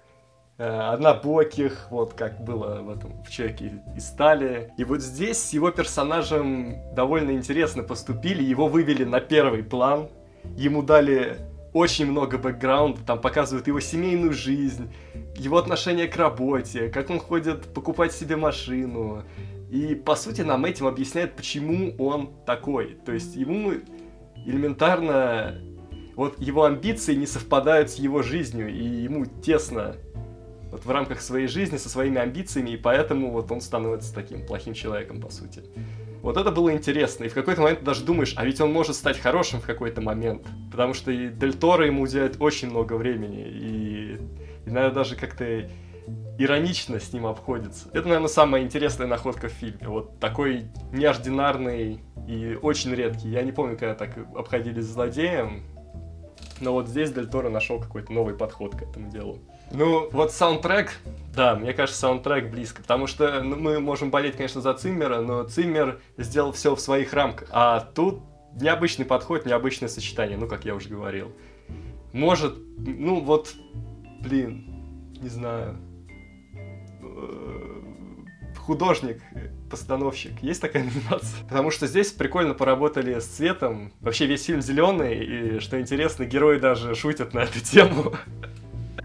однобоких, 0.60 1.88
вот 1.90 2.14
как 2.14 2.44
было 2.44 2.82
в 2.82 2.90
этом 2.90 3.24
в 3.24 3.30
Человеке 3.32 3.82
из 3.96 4.08
стали. 4.08 4.74
И 4.78 4.84
вот 4.84 5.02
здесь 5.02 5.38
с 5.38 5.54
его 5.54 5.72
персонажем 5.72 6.76
довольно 6.94 7.32
интересно 7.32 7.82
поступили, 7.84 8.44
его 8.44 8.68
вывели 8.68 9.06
на 9.06 9.22
первый 9.22 9.64
план, 9.64 10.10
ему 10.58 10.84
дали 10.84 11.38
очень 11.72 12.12
много 12.12 12.38
бэкграунда, 12.38 13.02
там 13.06 13.22
показывают 13.22 13.68
его 13.68 13.80
семейную 13.80 14.34
жизнь, 14.34 14.92
его 15.36 15.58
отношение 15.58 16.08
к 16.08 16.18
работе, 16.18 16.90
как 16.90 17.10
он 17.10 17.20
ходит 17.20 17.74
покупать 17.74 18.12
себе 18.12 18.36
машину. 18.36 19.24
И, 19.70 19.94
по 19.94 20.16
сути, 20.16 20.42
нам 20.42 20.66
этим 20.66 20.88
объясняет, 20.88 21.36
почему 21.36 21.96
он 22.00 22.34
такой. 22.46 22.98
То 23.06 23.14
есть 23.14 23.36
ему 23.36 23.74
элементарно... 24.36 25.62
Вот 26.16 26.38
его 26.38 26.66
амбиции 26.66 27.16
не 27.16 27.26
совпадают 27.26 27.92
с 27.92 27.96
его 27.96 28.24
жизнью, 28.24 28.70
и 28.70 28.84
ему 28.84 29.26
тесно 29.26 29.96
вот 30.72 30.86
в 30.86 30.92
рамках 30.92 31.22
своей 31.22 31.48
жизни 31.48 31.78
со 31.78 31.90
своими 31.90 32.20
амбициями, 32.20 32.72
и 32.72 32.78
поэтому 32.78 33.32
вот 33.32 33.52
он 33.52 33.62
становится 33.62 34.14
таким 34.14 34.46
плохим 34.46 34.74
человеком, 34.74 35.22
по 35.22 35.30
сути. 35.30 35.64
Вот 36.22 36.38
это 36.38 36.52
было 36.52 36.74
интересно. 36.74 37.24
И 37.24 37.30
в 37.30 37.34
какой-то 37.34 37.62
момент 37.62 37.84
даже 37.84 38.04
думаешь, 38.04 38.34
а 38.36 38.46
ведь 38.46 38.60
он 38.60 38.74
может 38.74 38.96
стать 38.96 39.18
хорошим 39.18 39.62
в 39.62 39.66
какой-то 39.66 40.02
момент. 40.02 40.48
Потому 40.72 40.94
что 40.94 41.12
и 41.12 41.30
Дель 41.30 41.54
Торо 41.54 41.86
ему 41.86 42.04
уделяет 42.04 42.38
очень 42.40 42.70
много 42.70 42.94
времени. 42.94 43.42
И, 43.42 44.20
и 44.66 44.70
наверное, 44.70 44.92
даже 44.92 45.16
как-то 45.16 45.70
иронично 46.38 47.00
с 47.00 47.14
ним 47.14 47.26
обходится. 47.26 47.90
Это, 47.94 48.08
наверное, 48.08 48.28
самая 48.28 48.64
интересная 48.64 49.08
находка 49.08 49.48
в 49.48 49.52
фильме. 49.52 49.88
Вот 49.88 50.20
такой 50.20 50.66
неординарный 50.92 52.02
и 52.28 52.58
очень 52.62 52.94
редкий. 52.94 53.30
Я 53.30 53.42
не 53.44 53.52
помню, 53.52 53.78
когда 53.78 53.96
так 53.96 54.18
обходились 54.36 54.86
с 54.86 54.94
злодеем. 54.94 55.64
Но 56.60 56.74
вот 56.74 56.90
здесь 56.90 57.12
Дель 57.12 57.28
Торо 57.28 57.50
нашел 57.50 57.80
какой-то 57.80 58.12
новый 58.12 58.36
подход 58.36 58.76
к 58.76 58.82
этому 58.82 59.10
делу. 59.10 59.40
Ну, 59.72 60.10
вот 60.12 60.32
саундтрек, 60.32 60.94
да, 61.36 61.56
мне 61.56 61.74
кажется, 61.74 62.02
саундтрек 62.02 62.50
близко, 62.50 62.82
потому 62.82 63.06
что 63.06 63.42
ну, 63.44 63.56
мы 63.56 63.80
можем 63.80 64.10
болеть, 64.10 64.36
конечно, 64.36 64.62
за 64.62 64.74
Циммера, 64.74 65.22
но 65.22 65.44
Циммер 65.44 66.02
сделал 66.18 66.52
все 66.54 66.76
в 66.76 66.80
своих 66.80 67.14
рамках, 67.14 67.48
а 67.52 67.80
тут 67.80 68.22
необычный 68.60 69.06
подход, 69.06 69.46
необычное 69.46 69.90
сочетание, 69.90 70.38
ну, 70.38 70.48
как 70.48 70.66
я 70.66 70.74
уже 70.74 70.90
говорил. 70.90 71.32
Может, 72.14 72.56
ну, 72.78 73.20
вот, 73.20 73.54
блин, 74.22 74.66
не 75.22 75.30
знаю, 75.30 75.78
э, 77.04 77.70
художник, 78.58 79.22
постановщик. 79.70 80.42
Есть 80.42 80.62
такая 80.62 80.84
номинация? 80.86 81.44
Потому 81.48 81.70
что 81.70 81.86
здесь 81.86 82.12
прикольно 82.12 82.56
поработали 82.56 83.20
с 83.20 83.26
цветом. 83.26 83.94
Вообще 84.02 84.26
весь 84.26 84.46
фильм 84.46 84.62
зеленый, 84.62 85.58
и 85.58 85.60
что 85.60 85.80
интересно, 85.80 86.26
герои 86.26 86.58
даже 86.58 86.96
шутят 86.96 87.34
на 87.34 87.40
эту 87.40 87.60
тему. 87.60 88.14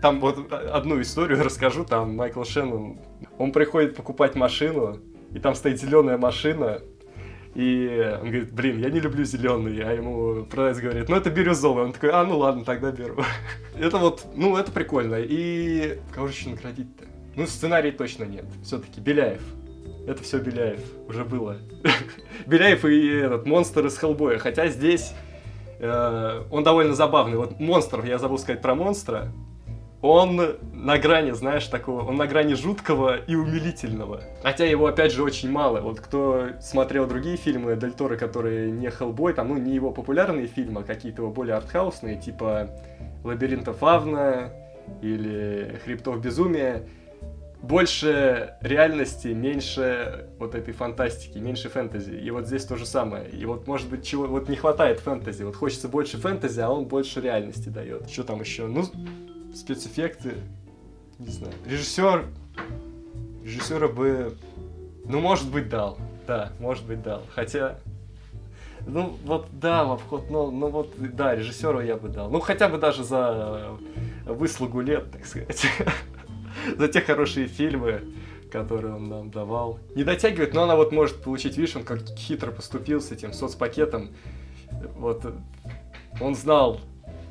Там 0.05 0.21
вот 0.21 0.53
одну 0.53 1.01
историю 1.01 1.43
расскажу, 1.43 1.87
там 1.87 2.15
Майкл 2.15 2.45
Шеннон, 2.45 2.99
он 3.39 3.53
приходит 3.53 3.97
покупать 3.97 4.35
машину, 4.35 4.99
и 5.33 5.39
там 5.39 5.55
стоит 5.55 5.81
зеленая 5.81 6.19
машина, 6.19 6.83
и 7.55 8.15
он 8.21 8.29
говорит, 8.29 8.53
блин, 8.53 8.81
я 8.81 8.91
не 8.91 9.01
люблю 9.01 9.25
зеленый, 9.25 9.81
а 9.81 9.93
ему 9.93 10.45
продавец 10.45 10.79
говорит, 10.79 11.09
ну 11.09 11.17
это 11.17 11.31
бирюзовый. 11.31 11.85
Он 11.85 11.95
такой, 11.95 12.11
а 12.11 12.23
ну 12.23 12.37
ладно, 12.37 12.67
тогда 12.67 12.93
беру. 12.93 13.17
это 13.79 13.97
вот, 13.97 14.27
ну 14.35 14.59
это 14.59 14.71
прикольно. 14.73 15.15
И 15.21 15.99
кого 16.13 16.27
же 16.27 16.35
еще 16.35 16.51
наградить-то? 16.51 17.07
Ну 17.35 17.47
сценарий 17.47 17.91
точно 17.91 18.25
нет. 18.25 18.45
Все-таки 18.63 19.01
Беляев. 19.01 19.41
Это 20.07 20.23
все 20.23 20.39
Беляев. 20.39 20.81
Уже 21.09 21.25
было. 21.25 21.57
Беляев 22.47 22.85
и 22.85 23.09
этот 23.09 23.47
монстр 23.47 23.87
из 23.87 23.97
Хеллбоя. 23.97 24.37
Хотя 24.37 24.69
здесь 24.69 25.15
э, 25.79 26.43
он 26.51 26.63
довольно 26.63 26.93
забавный. 26.93 27.39
Вот 27.39 27.59
монстр, 27.59 28.05
я 28.05 28.19
забыл 28.19 28.37
сказать 28.37 28.61
про 28.61 28.75
монстра 28.75 29.33
он 30.05 30.59
на 30.75 30.99
грани, 30.99 31.31
знаешь, 31.31 31.67
такого, 31.67 32.03
он 32.03 32.17
на 32.17 32.27
грани 32.27 32.53
жуткого 32.53 33.17
и 33.17 33.35
умилительного. 33.35 34.23
Хотя 34.43 34.67
его, 34.67 34.87
опять 34.87 35.13
же, 35.13 35.23
очень 35.23 35.51
мало. 35.51 35.81
Вот 35.81 35.99
кто 35.99 36.49
смотрел 36.61 37.07
другие 37.07 37.39
фильмы 37.39 37.75
Дель 37.75 37.93
Торо, 37.93 38.17
которые 38.17 38.71
не 38.71 38.91
Хеллбой, 38.91 39.33
там, 39.33 39.49
ну, 39.49 39.57
не 39.57 39.75
его 39.75 39.93
популярные 39.93 40.47
фильмы, 40.47 40.83
а 40.83 40.85
какие-то 40.85 41.23
его 41.23 41.31
более 41.33 41.57
артхаусные, 41.57 42.21
типа 42.21 42.69
Лабиринта 43.25 43.73
Фавна 43.73 44.53
или 45.01 45.81
Хребтов 45.87 46.21
Безумия, 46.21 46.87
больше 47.63 48.57
реальности, 48.61 49.29
меньше 49.29 50.29
вот 50.39 50.55
этой 50.55 50.75
фантастики, 50.75 51.39
меньше 51.39 51.71
фэнтези. 51.71 52.13
И 52.13 52.31
вот 52.31 52.47
здесь 52.47 52.67
то 52.67 52.77
же 52.77 52.85
самое. 52.85 53.31
И 53.31 53.47
вот, 53.47 53.67
может 53.67 53.89
быть, 53.89 54.05
чего 54.05 54.27
вот 54.27 54.51
не 54.51 54.57
хватает 54.57 55.01
фэнтези. 55.01 55.45
Вот 55.45 55.57
хочется 55.57 55.89
больше 55.89 56.19
фэнтези, 56.19 56.61
а 56.61 56.69
он 56.69 56.85
больше 56.85 57.23
реальности 57.23 57.71
дает. 57.71 58.11
Что 58.11 58.25
там 58.25 58.41
еще? 58.41 58.67
Ну, 58.67 58.85
спецэффекты, 59.55 60.35
не 61.19 61.29
знаю. 61.29 61.55
Режиссер, 61.67 62.27
режиссера 63.45 63.89
бы, 63.89 64.37
ну, 65.05 65.21
может 65.21 65.51
быть, 65.51 65.69
дал. 65.69 65.99
Да, 66.27 66.53
может 66.59 66.87
быть, 66.87 67.03
дал. 67.03 67.23
Хотя, 67.35 67.79
ну, 68.87 69.17
вот, 69.25 69.47
да, 69.53 69.85
в 69.85 69.93
обход, 69.93 70.31
ну, 70.31 70.51
ну, 70.51 70.69
вот, 70.69 70.95
да, 70.99 71.35
режиссеру 71.35 71.81
я 71.81 71.97
бы 71.97 72.09
дал. 72.09 72.31
Ну, 72.31 72.41
хотя 72.41 72.69
бы 72.69 72.79
даже 72.79 73.05
за 73.05 73.77
выслугу 74.27 74.81
лет, 74.81 75.11
так 75.11 75.27
сказать. 75.27 75.67
за 76.79 76.89
те 76.89 77.01
хорошие 77.01 77.47
фильмы, 77.47 78.03
которые 78.51 78.95
он 78.95 79.09
нам 79.09 79.31
давал. 79.31 79.79
Не 79.95 80.05
дотягивает, 80.05 80.55
но 80.55 80.63
она 80.63 80.77
вот 80.77 80.93
может 80.93 81.23
получить, 81.23 81.57
видишь, 81.57 81.77
он 81.77 81.85
как 81.85 82.01
хитро 82.17 82.51
поступил 82.51 83.01
с 83.01 83.13
этим 83.13 83.33
соцпакетом. 83.33 84.11
Вот, 84.97 85.25
он 86.21 86.35
знал, 86.35 86.81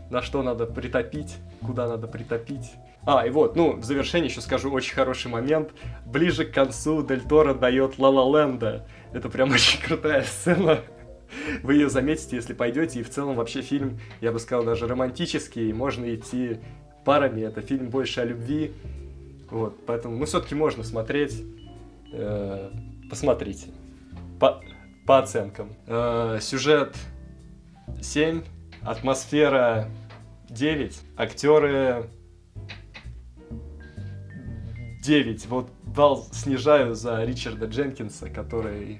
на 0.10 0.22
что 0.22 0.44
надо 0.44 0.66
притопить, 0.66 1.36
куда 1.66 1.88
надо 1.88 2.08
притопить. 2.08 2.72
А, 3.06 3.26
и 3.26 3.30
вот, 3.30 3.56
ну, 3.56 3.76
в 3.76 3.84
завершение 3.84 4.30
еще 4.30 4.42
скажу 4.42 4.72
очень 4.72 4.94
хороший 4.94 5.30
момент. 5.30 5.72
Ближе 6.06 6.46
к 6.46 6.54
концу 6.54 7.04
Дель 7.04 7.22
Торо 7.22 7.54
дает 7.54 8.00
Ла 8.00 8.10
Ленда. 8.10 8.88
Это 9.12 9.30
прям 9.30 9.52
очень 9.54 9.82
крутая 9.82 10.24
сцена. 10.24 10.80
Вы 11.64 11.76
ее 11.76 11.90
заметите, 11.90 12.36
если 12.36 12.54
пойдете. 12.54 13.00
И 13.00 13.04
в 13.04 13.10
целом 13.10 13.36
вообще 13.36 13.62
фильм, 13.62 14.00
я 14.22 14.32
бы 14.32 14.40
сказал, 14.40 14.64
даже 14.64 14.88
романтический. 14.88 15.74
Можно 15.74 16.14
идти 16.16 16.60
парами. 17.04 17.42
Это 17.42 17.62
фильм 17.62 17.90
больше 17.90 18.22
о 18.22 18.26
любви. 18.26 18.72
Вот, 19.50 19.86
поэтому, 19.86 20.18
ну, 20.18 20.26
все-таки 20.26 20.56
можно 20.56 20.84
смотреть. 20.84 21.44
Э, 22.14 22.72
посмотрите. 23.10 23.68
По, 24.40 24.62
по 25.06 25.20
оценкам. 25.20 25.74
Э, 25.88 26.40
сюжет 26.42 26.96
7, 28.02 28.44
атмосфера 28.82 29.90
9, 30.54 31.02
актеры 31.18 32.12
9. 35.02 35.48
Вот 35.48 35.72
балл 35.84 36.28
снижаю 36.32 36.94
за 36.94 37.24
Ричарда 37.24 37.66
Дженкинса, 37.66 38.30
который 38.30 39.00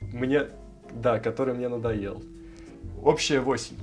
мне, 0.00 0.46
да, 0.90 1.18
который 1.18 1.52
мне 1.52 1.68
надоел. 1.68 2.22
Общее 3.02 3.40
8. 3.40 3.76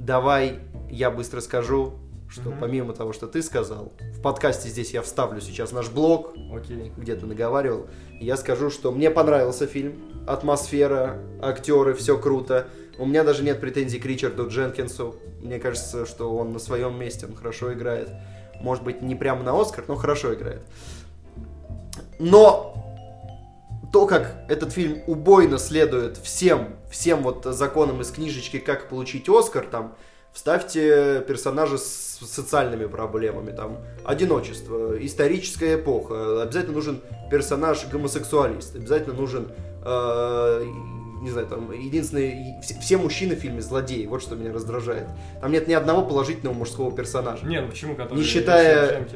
Давай 0.00 0.58
я 0.90 1.12
быстро 1.12 1.40
скажу, 1.40 1.92
что 2.28 2.50
помимо 2.50 2.92
того, 2.92 3.12
что 3.12 3.28
ты 3.28 3.40
сказал, 3.40 3.92
в 4.00 4.20
подкасте 4.20 4.68
здесь 4.68 4.92
я 4.92 5.02
вставлю 5.02 5.40
сейчас 5.40 5.70
наш 5.70 5.88
блог, 5.90 6.34
Окей. 6.52 6.92
где 6.96 7.14
ты 7.14 7.24
наговаривал, 7.24 7.86
я 8.20 8.36
скажу, 8.36 8.70
что 8.70 8.90
мне 8.90 9.10
понравился 9.10 9.68
фильм, 9.68 9.94
атмосфера, 10.26 11.18
актеры, 11.40 11.94
все 11.94 12.18
круто. 12.18 12.66
У 13.00 13.06
меня 13.06 13.24
даже 13.24 13.42
нет 13.42 13.62
претензий 13.62 13.98
к 13.98 14.04
Ричарду 14.04 14.46
Дженкинсу. 14.46 15.16
Мне 15.40 15.58
кажется, 15.58 16.04
что 16.04 16.36
он 16.36 16.52
на 16.52 16.58
своем 16.58 17.00
месте, 17.00 17.24
он 17.24 17.34
хорошо 17.34 17.72
играет. 17.72 18.10
Может 18.60 18.84
быть, 18.84 19.00
не 19.00 19.14
прямо 19.14 19.42
на 19.42 19.58
Оскар, 19.58 19.84
но 19.88 19.96
хорошо 19.96 20.34
играет. 20.34 20.60
Но 22.18 22.74
то, 23.90 24.06
как 24.06 24.44
этот 24.48 24.72
фильм 24.72 24.98
убойно 25.06 25.56
следует 25.56 26.18
всем, 26.18 26.76
всем 26.90 27.22
вот 27.22 27.46
законам 27.46 28.02
из 28.02 28.10
книжечки, 28.10 28.58
как 28.58 28.90
получить 28.90 29.30
Оскар, 29.30 29.64
там, 29.64 29.96
вставьте 30.34 31.24
персонажа 31.26 31.78
с 31.78 32.20
социальными 32.22 32.84
проблемами, 32.84 33.50
там, 33.52 33.78
одиночество, 34.04 35.02
историческая 35.02 35.76
эпоха, 35.76 36.42
обязательно 36.42 36.74
нужен 36.74 37.00
персонаж 37.30 37.86
гомосексуалист, 37.90 38.76
обязательно 38.76 39.14
нужен, 39.14 39.50
э, 39.86 40.64
не 41.20 41.30
знаю, 41.30 41.46
там, 41.46 41.70
единственный, 41.72 42.60
все, 42.62 42.78
все 42.80 42.96
мужчины 42.96 43.36
в 43.36 43.38
фильме 43.38 43.60
злодеи, 43.60 44.06
вот 44.06 44.22
что 44.22 44.36
меня 44.36 44.52
раздражает. 44.52 45.06
Там 45.40 45.52
нет 45.52 45.68
ни 45.68 45.74
одного 45.74 46.02
положительного 46.02 46.54
мужского 46.54 46.90
персонажа. 46.90 47.46
Не, 47.46 47.60
ну 47.60 47.68
почему, 47.68 47.94
который 47.94 48.18
Не 48.18 48.24
считая-? 48.24 49.06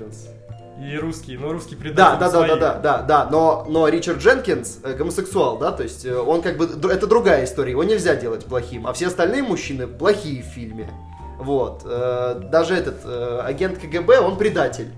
И 0.82 0.96
русский, 0.98 1.36
но 1.36 1.52
русский 1.52 1.76
предатель 1.76 1.96
Да, 1.96 2.16
да, 2.16 2.30
да, 2.30 2.30
своих. 2.30 2.58
да, 2.58 2.74
да, 2.74 2.78
да, 2.78 3.02
да, 3.02 3.30
но, 3.30 3.64
но 3.68 3.86
Ричард 3.88 4.18
Дженкинс 4.18 4.80
э, 4.82 4.94
гомосексуал, 4.94 5.56
да, 5.56 5.70
то 5.70 5.84
есть 5.84 6.04
э, 6.04 6.16
он 6.18 6.42
как 6.42 6.56
бы, 6.56 6.68
это 6.90 7.06
другая 7.06 7.44
история, 7.44 7.70
его 7.70 7.84
нельзя 7.84 8.16
делать 8.16 8.44
плохим, 8.44 8.84
а 8.88 8.92
все 8.92 9.06
остальные 9.06 9.44
мужчины 9.44 9.86
плохие 9.86 10.42
в 10.42 10.46
фильме. 10.46 10.90
Вот, 11.38 11.82
э, 11.84 12.40
даже 12.50 12.74
этот 12.74 13.06
агент 13.44 13.78
КГБ, 13.78 14.18
он 14.18 14.36
предатель, 14.36 14.88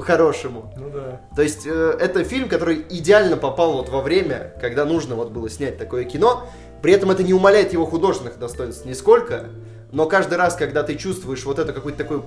по-хорошему. 0.00 0.72
Ну 0.78 0.88
да. 0.88 1.20
То 1.36 1.42
есть 1.42 1.66
э, 1.66 1.96
это 2.00 2.24
фильм, 2.24 2.48
который 2.48 2.86
идеально 2.88 3.36
попал 3.36 3.74
вот 3.74 3.90
во 3.90 4.00
время, 4.00 4.54
когда 4.58 4.86
нужно 4.86 5.14
вот 5.14 5.30
было 5.30 5.50
снять 5.50 5.76
такое 5.76 6.04
кино. 6.04 6.48
При 6.80 6.94
этом 6.94 7.10
это 7.10 7.22
не 7.22 7.34
умаляет 7.34 7.74
его 7.74 7.84
художественных 7.84 8.38
достоинств 8.38 8.86
нисколько. 8.86 9.50
Но 9.92 10.06
каждый 10.06 10.38
раз, 10.38 10.54
когда 10.54 10.84
ты 10.84 10.94
чувствуешь 10.94 11.44
вот 11.44 11.58
это 11.58 11.74
какое-то 11.74 11.98
такое 11.98 12.22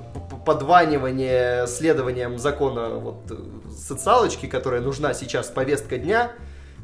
подванивание 0.45 1.65
следованием 1.65 2.37
закона 2.37 2.89
вот 2.89 3.31
э, 3.31 3.37
социалочки, 3.75 4.45
которая 4.45 4.81
нужна 4.81 5.15
сейчас 5.15 5.47
повестка 5.47 5.97
дня, 5.97 6.31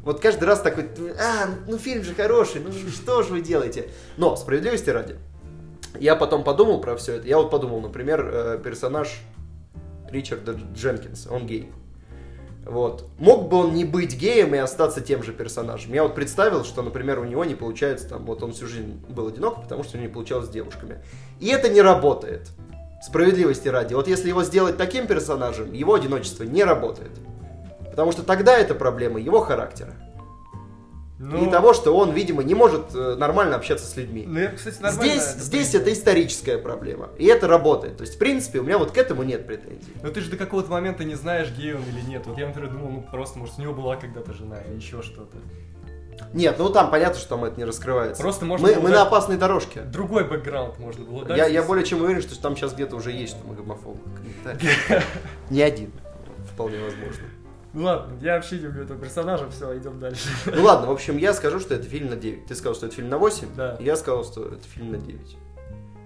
вот 0.02 0.18
каждый 0.18 0.44
раз 0.44 0.60
такой, 0.60 0.88
а, 1.20 1.50
ну 1.68 1.78
фильм 1.78 2.02
же 2.02 2.14
хороший, 2.16 2.62
ну 2.62 2.72
что 2.72 3.22
же 3.22 3.34
вы 3.34 3.42
делаете? 3.42 3.90
Но, 4.16 4.34
справедливости 4.34 4.90
ради, 4.90 5.16
я 6.00 6.16
потом 6.16 6.42
подумал 6.42 6.80
про 6.80 6.96
все 6.96 7.16
это. 7.16 7.28
Я 7.28 7.36
вот 7.36 7.48
подумал, 7.48 7.80
например, 7.80 8.28
э, 8.32 8.60
персонаж 8.64 9.20
Ричарда 10.10 10.58
Дженкинса, 10.74 11.32
он 11.32 11.46
гей. 11.46 11.70
Вот. 12.64 13.08
Мог 13.18 13.48
бы 13.48 13.56
он 13.56 13.74
не 13.74 13.84
быть 13.84 14.16
геем 14.16 14.54
и 14.54 14.58
остаться 14.58 15.00
тем 15.00 15.22
же 15.22 15.32
персонажем. 15.32 15.92
Я 15.92 16.02
вот 16.02 16.14
представил, 16.14 16.64
что, 16.64 16.82
например, 16.82 17.18
у 17.18 17.24
него 17.24 17.44
не 17.44 17.54
получается, 17.54 18.08
там, 18.08 18.24
вот 18.26 18.42
он 18.42 18.52
всю 18.52 18.66
жизнь 18.66 19.02
был 19.08 19.28
одинок, 19.28 19.62
потому 19.62 19.82
что 19.82 19.96
у 19.96 20.00
него 20.00 20.08
не 20.08 20.12
получалось 20.12 20.46
с 20.46 20.50
девушками. 20.50 20.98
И 21.40 21.48
это 21.48 21.68
не 21.68 21.80
работает. 21.80 22.48
Справедливости 23.02 23.66
ради. 23.68 23.94
Вот 23.94 24.08
если 24.08 24.28
его 24.28 24.44
сделать 24.44 24.76
таким 24.76 25.06
персонажем, 25.06 25.72
его 25.72 25.94
одиночество 25.94 26.44
не 26.44 26.62
работает. 26.62 27.12
Потому 27.90 28.12
что 28.12 28.22
тогда 28.22 28.56
это 28.56 28.74
проблема 28.74 29.18
его 29.18 29.40
характера. 29.40 29.94
Ну, 31.22 31.46
И 31.46 31.50
того, 31.50 31.74
что 31.74 31.94
он, 31.94 32.12
видимо, 32.12 32.42
не 32.42 32.54
может 32.54 32.94
э, 32.94 33.14
нормально 33.14 33.56
общаться 33.56 33.84
с 33.84 33.94
людьми. 33.94 34.24
ну, 34.26 34.40
я, 34.40 34.52
кстати, 34.52 34.80
нормально 34.80 35.02
Здесь, 35.02 35.22
это 35.22 35.40
здесь 35.40 35.74
это 35.74 35.92
историческая 35.92 36.56
проблема. 36.56 37.10
И 37.18 37.26
это 37.26 37.46
работает. 37.46 37.98
То 37.98 38.04
есть, 38.04 38.14
в 38.14 38.18
принципе, 38.18 38.60
у 38.60 38.62
меня 38.62 38.78
вот 38.78 38.92
к 38.92 38.96
этому 38.96 39.22
нет 39.22 39.46
претензий. 39.46 39.92
Но 40.02 40.08
ты 40.08 40.22
же 40.22 40.30
до 40.30 40.38
какого-то 40.38 40.70
момента 40.70 41.04
не 41.04 41.16
знаешь, 41.16 41.50
гей 41.50 41.74
он 41.74 41.82
или 41.82 42.00
нет. 42.08 42.22
Вот 42.24 42.38
я, 42.38 42.46
например, 42.46 42.70
думал, 42.70 42.88
ну 42.88 43.02
просто, 43.02 43.38
может, 43.38 43.58
у 43.58 43.60
него 43.60 43.74
была 43.74 43.96
когда-то 43.96 44.32
жена 44.32 44.62
или 44.62 44.76
еще 44.76 45.02
что-то. 45.02 45.36
Нет, 46.32 46.56
ну 46.58 46.70
там 46.70 46.90
понятно, 46.90 47.18
что 47.18 47.28
там 47.28 47.44
это 47.44 47.58
не 47.58 47.64
раскрывается. 47.64 48.22
Просто 48.22 48.46
можно 48.46 48.66
мы, 48.66 48.74
было 48.76 48.82
мы 48.84 48.88
на 48.88 49.02
опасной 49.02 49.36
дорожке. 49.36 49.82
Другой 49.82 50.24
бэкграунд 50.24 50.78
можно 50.78 51.04
было 51.04 51.26
дать. 51.26 51.36
Я, 51.36 51.46
я 51.46 51.62
более 51.62 51.84
чем 51.84 52.00
уверен, 52.00 52.22
что 52.22 52.40
там 52.40 52.56
сейчас 52.56 52.72
где-то 52.72 52.96
уже 52.96 53.12
есть, 53.12 53.36
гомофобы. 53.44 54.00
Комментарий. 54.16 55.02
Не 55.50 55.60
один. 55.60 55.92
Вполне 56.54 56.78
возможно. 56.78 57.24
Ну 57.72 57.84
ладно, 57.84 58.14
я 58.20 58.34
вообще 58.34 58.56
не 58.56 58.62
люблю 58.62 58.82
этого 58.82 58.98
персонажа, 58.98 59.48
все, 59.50 59.76
идем 59.78 60.00
дальше. 60.00 60.28
Ну 60.46 60.62
ладно, 60.64 60.88
в 60.88 60.90
общем, 60.90 61.16
я 61.16 61.32
скажу, 61.32 61.60
что 61.60 61.74
это 61.74 61.84
фильм 61.84 62.10
на 62.10 62.16
9. 62.16 62.46
Ты 62.46 62.54
сказал, 62.54 62.74
что 62.74 62.86
это 62.86 62.96
фильм 62.96 63.08
на 63.08 63.18
8? 63.18 63.48
Да. 63.56 63.76
Я 63.78 63.96
сказал, 63.96 64.24
что 64.24 64.44
это 64.46 64.62
фильм 64.74 64.90
на 64.90 64.98
9. 64.98 65.36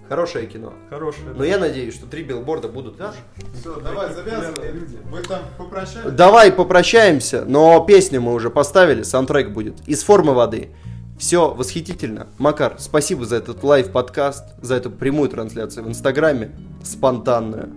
Хорошее 0.09 0.47
кино. 0.47 0.75
Хороший. 0.91 1.21
Но 1.35 1.45
я 1.45 1.59
надеюсь, 1.59 1.95
что 1.95 2.07
три 2.07 2.23
билборда 2.23 2.69
будут 2.69 2.99
тоже. 2.99 3.17
Все, 3.59 3.81
давай, 3.81 4.13
завязывай. 4.13 4.73
люди. 4.73 4.99
Вы 5.11 5.23
там 5.23 5.41
попрощались? 5.57 6.13
Давай 6.13 6.53
попрощаемся, 6.53 7.45
но 7.47 7.83
песню 7.85 8.21
мы 8.21 8.35
уже 8.35 8.51
поставили, 8.51 9.03
саундтрек 9.03 9.51
будет 9.51 9.77
из 9.87 10.03
формы 10.03 10.35
воды. 10.35 10.71
Все 11.19 11.55
восхитительно. 11.55 12.27
Макар, 12.39 12.75
спасибо 12.79 13.25
за 13.25 13.37
этот 13.37 13.63
лайв-подкаст, 13.63 14.45
за 14.61 14.75
эту 14.75 14.91
прямую 14.91 15.31
трансляцию 15.31 15.85
в 15.85 15.89
Инстаграме, 15.89 16.51
спонтанную. 16.83 17.73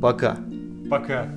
Пока. 0.00 0.36
Пока. 0.90 1.28